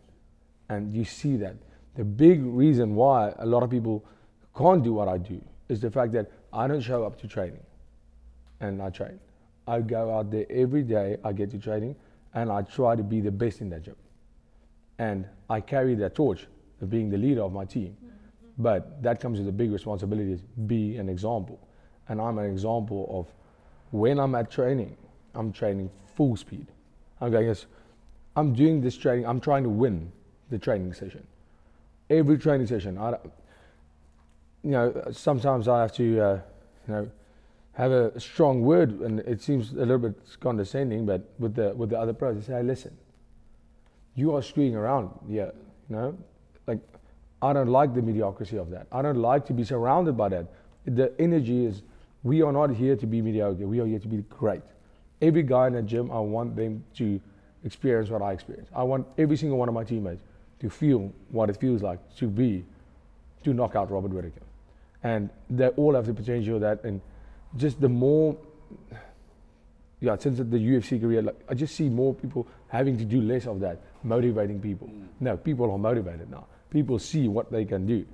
[0.70, 1.55] And you see that.
[1.95, 4.05] The big reason why a lot of people
[4.55, 7.63] can't do what I do is the fact that I don't show up to training
[8.59, 9.20] and I train.
[9.68, 11.95] I go out there every day, I get to training,
[12.34, 13.95] and I try to be the best in that job.
[14.99, 16.47] And I carry that torch
[16.82, 17.97] of being the leader of my team.
[17.97, 18.15] Mm-hmm.
[18.59, 21.59] But that comes with a big responsibility is be an example.
[22.07, 23.34] And I'm an example of
[23.91, 24.95] when I'm at training,
[25.36, 26.68] I'm training full speed.
[27.20, 27.65] I'm going, yes,
[28.36, 30.11] I'm doing this training, I'm trying to win
[30.50, 31.26] the training session.
[32.10, 33.18] Every training session, I,
[34.64, 36.39] you know, sometimes I have to, uh,
[36.88, 37.12] you know,
[37.74, 41.89] have a strong word, and it seems a little bit condescending, but with the with
[41.91, 42.98] the other pros, I say, hey, listen,
[44.16, 45.54] you are screwing around here,
[45.89, 46.18] you know,
[46.66, 46.80] like
[47.41, 48.88] I don't like the mediocrity of that.
[48.91, 50.48] I don't like to be surrounded by that.
[50.86, 51.84] The energy is,
[52.24, 53.68] we are not here to be mediocre.
[53.68, 54.64] We are here to be great.
[55.22, 57.20] Every guy in the gym, I want them to
[57.64, 58.70] experience what I experience.
[58.76, 60.22] I want every single one of my teammates
[60.60, 62.66] to feel what it feels like to be,
[63.43, 64.41] to knock out Robert Whittaker.
[65.03, 66.84] And they all have the potential of that.
[66.84, 67.01] And
[67.55, 68.36] just the more,
[69.99, 73.45] yeah, since the UFC career, like, I just see more people having to do less
[73.47, 74.88] of that, motivating people.
[74.88, 75.08] Mm.
[75.20, 78.05] No, people are motivated now people see what they can do.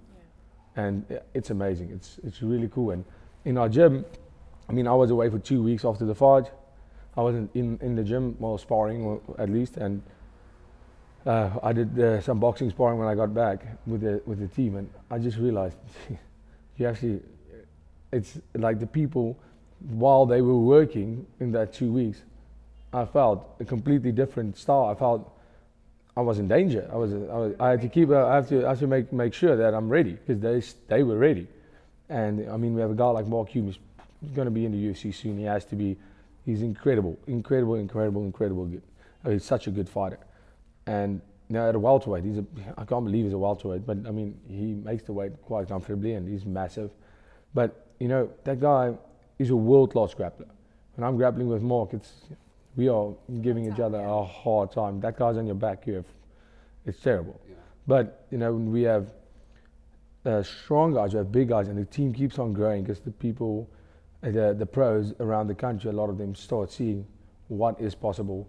[0.75, 0.83] Yeah.
[0.83, 1.91] And it's amazing.
[1.91, 2.91] It's, it's really cool.
[2.91, 3.03] And
[3.45, 4.05] in our gym,
[4.69, 6.49] I mean, I was away for two weeks after the fight.
[7.15, 9.77] I wasn't in, in the gym, well, sparring at least.
[9.77, 10.01] And
[11.25, 14.47] uh, I did uh, some boxing sparring when I got back with the, with the
[14.47, 14.75] team.
[14.75, 15.77] And I just realized
[16.77, 17.21] you actually,
[18.11, 19.37] it's like the people,
[19.79, 22.21] while they were working in that two weeks,
[22.91, 24.85] I felt a completely different style.
[24.85, 25.29] I felt
[26.15, 26.87] I was in danger.
[26.91, 28.87] I was, I, was, I had to keep, uh, I have to, I have to
[28.87, 31.47] make, make sure that I'm ready because they, they were ready.
[32.09, 33.77] And I mean, we have a guy like Mark Hume, he's
[34.35, 35.37] going to be in the UFC soon.
[35.37, 35.97] He has to be,
[36.45, 38.83] he's incredible, incredible, incredible, incredible good.
[39.25, 40.19] He's such a good fighter.
[40.85, 42.45] And now at a welterweight, he's a,
[42.77, 46.13] I can't believe he's a welterweight, but I mean, he makes the weight quite comfortably
[46.13, 46.91] and he's massive.
[47.53, 48.93] But, you know, that guy
[49.39, 50.49] is a world class grappler.
[50.95, 52.11] When I'm grappling with Mark, it's,
[52.75, 54.99] we are giving each other a hard time.
[55.01, 56.03] That guy's on your back here.
[56.85, 57.39] It's terrible.
[57.47, 57.55] Yeah.
[57.87, 59.07] But, you know, we have
[60.25, 63.11] uh, strong guys, we have big guys, and the team keeps on growing because the
[63.11, 63.69] people,
[64.23, 67.05] uh, the, the pros around the country, a lot of them start seeing
[67.49, 68.47] what is possible.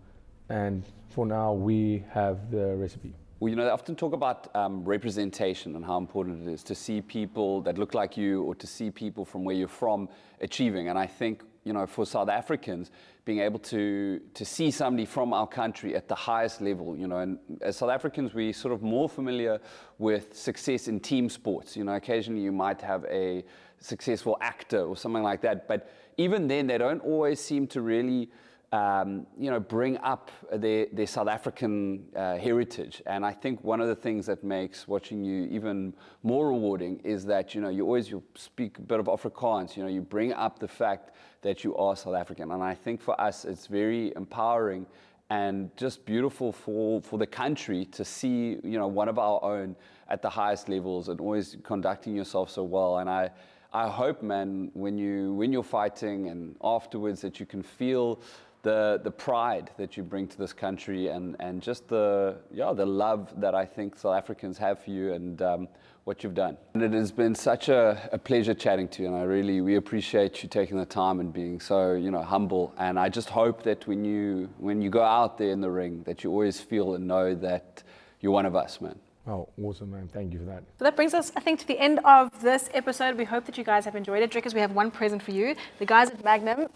[0.48, 3.14] And for now, we have the recipe.
[3.40, 6.74] Well, you know, they often talk about um, representation and how important it is to
[6.74, 10.08] see people that look like you or to see people from where you're from
[10.40, 10.88] achieving.
[10.88, 12.90] And I think, you know, for South Africans,
[13.24, 17.18] being able to, to see somebody from our country at the highest level, you know,
[17.18, 19.60] and as South Africans, we're sort of more familiar
[19.98, 21.76] with success in team sports.
[21.76, 23.44] You know, occasionally you might have a
[23.78, 28.30] successful actor or something like that, but even then, they don't always seem to really
[28.74, 33.02] um, you know, bring up their, their South African uh, heritage.
[33.06, 35.94] And I think one of the things that makes watching you even
[36.24, 39.84] more rewarding is that, you know, you always you speak a bit of Afrikaans, you
[39.84, 42.50] know, you bring up the fact that you are South African.
[42.50, 44.86] And I think for us, it's very empowering
[45.30, 49.76] and just beautiful for, for the country to see, you know, one of our own
[50.08, 52.98] at the highest levels and always conducting yourself so well.
[52.98, 53.30] And I,
[53.72, 58.20] I hope, man, when, you, when you're fighting and afterwards that you can feel
[58.64, 62.84] the the pride that you bring to this country and and just the yeah the
[62.84, 65.68] love that I think South Africans have for you and um,
[66.04, 66.56] what you've done.
[66.74, 69.76] And it has been such a, a pleasure chatting to you, and I really we
[69.76, 72.74] appreciate you taking the time and being so you know humble.
[72.78, 76.02] And I just hope that when you when you go out there in the ring,
[76.04, 77.82] that you always feel and know that
[78.20, 78.98] you're one of us, man.
[79.26, 80.08] Oh, awesome, man.
[80.12, 80.64] Thank you for that.
[80.78, 83.16] So that brings us, I think, to the end of this episode.
[83.16, 84.30] We hope that you guys have enjoyed it.
[84.30, 85.56] Dricus, we have one present for you.
[85.78, 86.68] The guys at Magnum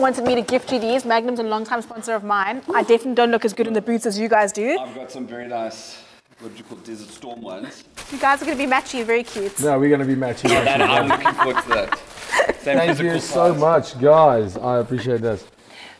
[0.00, 1.04] wanted me to gift you these.
[1.04, 2.62] Magnum's a long-time sponsor of mine.
[2.74, 4.78] I definitely don't look as good in the boots as you guys do.
[4.78, 6.02] I've got some very nice,
[6.40, 7.84] what do you call Desert Storm ones.
[8.10, 9.58] You guys are going to be matchy, very cute.
[9.60, 10.50] No, we're going to be matching.
[10.50, 11.98] And I'm looking forward to that.
[12.60, 13.60] Same Thank physical you so size.
[13.60, 14.56] much, guys.
[14.56, 15.46] I appreciate this.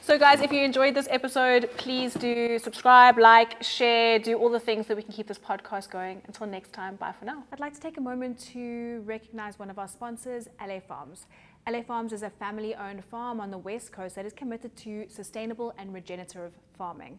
[0.01, 4.61] So, guys, if you enjoyed this episode, please do subscribe, like, share, do all the
[4.61, 6.21] things that we can keep this podcast going.
[6.27, 7.43] Until next time, bye for now.
[7.51, 11.25] I'd like to take a moment to recognize one of our sponsors, LA Farms.
[11.67, 15.09] LA Farms is a family owned farm on the West Coast that is committed to
[15.09, 17.19] sustainable and regenerative farming.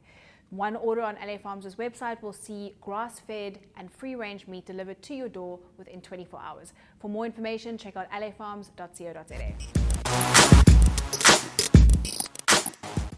[0.52, 5.02] One order on LA Farms' website will see grass fed and free range meat delivered
[5.02, 6.74] to your door within 24 hours.
[7.00, 9.95] For more information, check out lafarms.co.za.